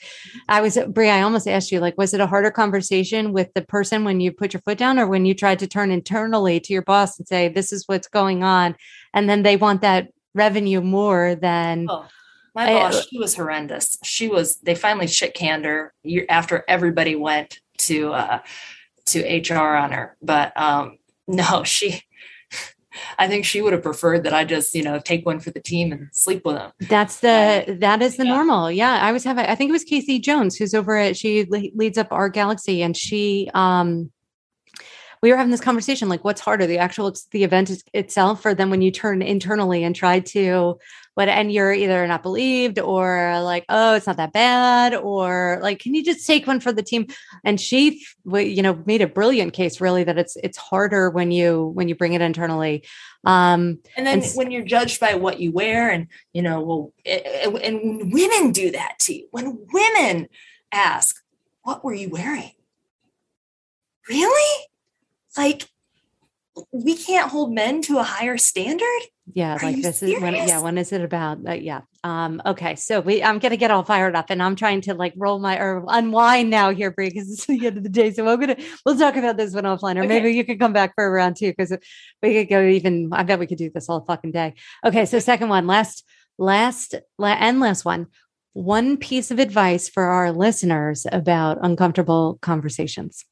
[0.49, 3.63] I was Bree, I almost asked you, like, was it a harder conversation with the
[3.63, 6.73] person when you put your foot down or when you tried to turn internally to
[6.73, 8.75] your boss and say, this is what's going on?
[9.13, 12.07] And then they want that revenue more than oh,
[12.55, 13.99] my boss, she was horrendous.
[14.03, 15.93] She was, they finally shit canned her
[16.29, 18.39] after everybody went to uh
[19.07, 20.17] to HR on her.
[20.23, 22.03] But um no, she
[23.19, 25.61] I think she would have preferred that I just, you know, take one for the
[25.61, 26.73] team and sleep with them.
[26.81, 28.35] That's the that is the yeah.
[28.35, 28.71] normal.
[28.71, 31.99] Yeah, I was having I think it was Casey Jones who's over at she leads
[31.99, 34.11] up our galaxy and she um
[35.23, 38.69] we were having this conversation like what's harder the actual the event itself or then
[38.69, 40.79] when you turn internally and try to
[41.15, 45.79] what and you're either not believed or like oh it's not that bad or like
[45.79, 47.07] can you just take one for the team?
[47.45, 51.67] And she you know made a brilliant case really that it's it's harder when you
[51.75, 52.85] when you bring it internally.
[53.25, 56.93] Um and then and, when you're judged by what you wear and you know well
[57.05, 60.29] it, it, and women do that too when women
[60.73, 61.17] ask
[61.65, 62.53] what were you wearing?
[64.09, 64.67] Really?
[65.37, 65.69] Like
[66.73, 69.01] we can't hold men to a higher standard
[69.33, 70.63] yeah Are like this is when yeah serious?
[70.63, 74.15] when is it about uh, yeah um okay so we i'm gonna get all fired
[74.15, 77.47] up and i'm trying to like roll my or unwind now here Bree because it's
[77.47, 80.01] the end of the day so we're gonna we'll talk about this one offline or
[80.05, 80.09] Okay.
[80.09, 81.77] maybe you could come back for a round two because
[82.23, 85.19] we could go even i bet we could do this all fucking day okay so
[85.19, 86.05] second one last
[86.39, 88.07] last la- and last one
[88.53, 93.25] one piece of advice for our listeners about uncomfortable conversations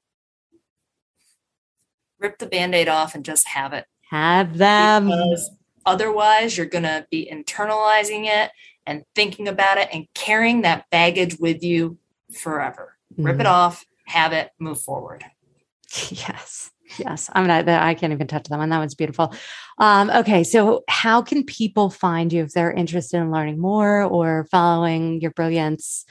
[2.23, 5.51] rip the band-aid off and just have it have them because
[5.85, 8.51] otherwise you're going to be internalizing it
[8.87, 11.99] and thinking about it and carrying that baggage with you
[12.35, 13.51] forever rip it Mhm.
[13.51, 15.25] off have it move forward
[16.11, 16.71] Yes.
[16.99, 17.31] Yes.
[17.33, 18.69] I'm not that I can't even touch that one.
[18.69, 19.35] That one's beautiful.
[19.79, 20.45] Um, okay.
[20.45, 25.31] So how can people find you if they're interested in learning more or following your
[25.31, 26.05] brilliance?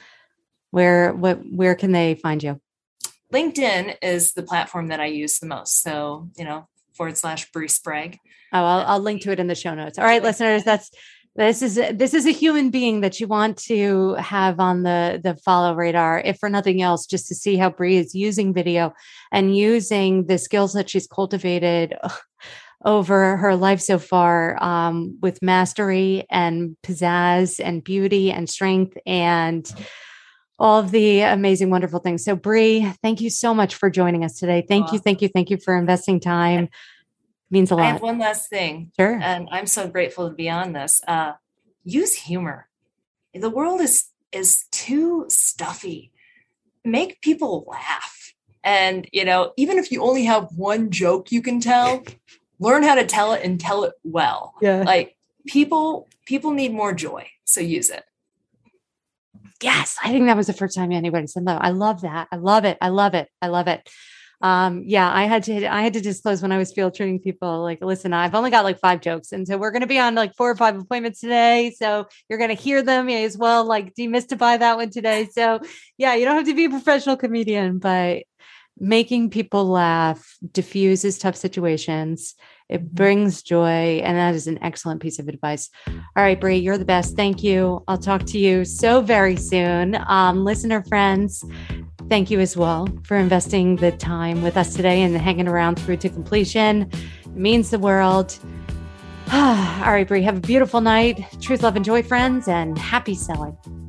[0.72, 2.60] Where what where can they find you?
[3.32, 6.68] Linkedin is the platform that i use the most so you know
[7.02, 8.20] forward slash Bree Sprague.
[8.54, 9.98] Oh, I'll, I'll link to it in the show notes.
[9.98, 10.92] All right, listeners, that's
[11.36, 15.36] this is this is a human being that you want to have on the the
[15.38, 18.94] follow radar, if for nothing else, just to see how Bree is using video
[19.32, 21.98] and using the skills that she's cultivated
[22.86, 29.72] over her life so far um, with mastery and pizzazz and beauty and strength and
[30.62, 32.24] all of the amazing, wonderful things.
[32.24, 34.64] So, Bree, thank you so much for joining us today.
[34.66, 36.70] Thank you, thank you, thank you for investing time.
[37.50, 38.04] Means a I have lot.
[38.04, 39.20] one last thing, Sure.
[39.22, 41.02] and I'm so grateful to be on this.
[41.08, 41.34] Uh,
[41.84, 42.70] use humor.
[43.34, 46.12] The world is is too stuffy.
[46.86, 48.34] Make people laugh,
[48.64, 52.04] and you know, even if you only have one joke you can tell,
[52.60, 54.54] learn how to tell it and tell it well.
[54.62, 54.84] Yeah.
[54.84, 58.04] Like people, people need more joy, so use it.
[59.62, 61.64] Yes, I think that was the first time anybody said that.
[61.64, 62.28] I love that.
[62.32, 62.78] I love it.
[62.82, 63.30] I love it.
[63.42, 63.88] I love it.
[64.42, 67.62] Um, yeah, I had to I had to disclose when I was field training people,
[67.62, 69.32] like, listen, I've only got like five jokes.
[69.32, 71.76] And so we're gonna be on like four or five appointments today.
[71.78, 75.30] So you're gonna hear them You as well like demystify that one today.
[75.32, 75.60] So
[75.98, 78.24] yeah, you don't have to be a professional comedian, but
[78.80, 82.34] making people laugh diffuses tough situations.
[82.72, 85.70] It brings joy, and that is an excellent piece of advice.
[85.88, 87.18] All right, Bree, you're the best.
[87.18, 87.84] Thank you.
[87.88, 89.98] I'll talk to you so very soon.
[90.08, 91.44] Um, listener friends,
[92.08, 95.98] thank you as well for investing the time with us today and hanging around through
[95.98, 96.90] to completion.
[97.26, 98.40] It means the world.
[99.34, 101.26] All right, Bree, have a beautiful night.
[101.42, 103.81] Truth, love, and joy, friends, and happy selling.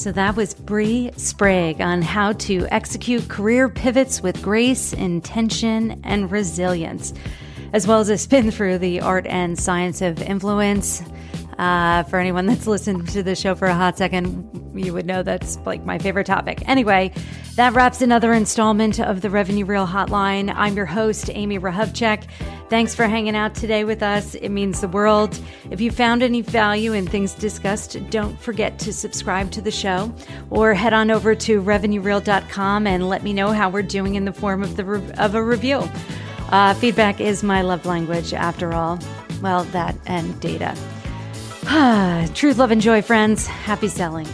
[0.00, 6.32] So that was Bree Sprague on how to execute career pivots with grace, intention, and
[6.32, 7.12] resilience,
[7.74, 11.02] as well as a spin through the art and science of influence.
[11.60, 15.22] Uh, for anyone that's listened to the show for a hot second, you would know
[15.22, 16.66] that's like my favorite topic.
[16.66, 17.12] Anyway,
[17.56, 20.50] that wraps another installment of the Revenue Reel Hotline.
[20.56, 22.24] I'm your host, Amy Rahovchek.
[22.70, 24.34] Thanks for hanging out today with us.
[24.36, 25.38] It means the world.
[25.70, 30.14] If you found any value in things discussed, don't forget to subscribe to the show
[30.48, 34.32] or head on over to revenuereel.com and let me know how we're doing in the
[34.32, 35.86] form of the re- of a review.
[36.48, 38.98] Uh, feedback is my love language, after all.
[39.42, 40.74] Well, that and data.
[42.34, 43.46] Truth, love, and joy, friends.
[43.46, 44.26] Happy selling.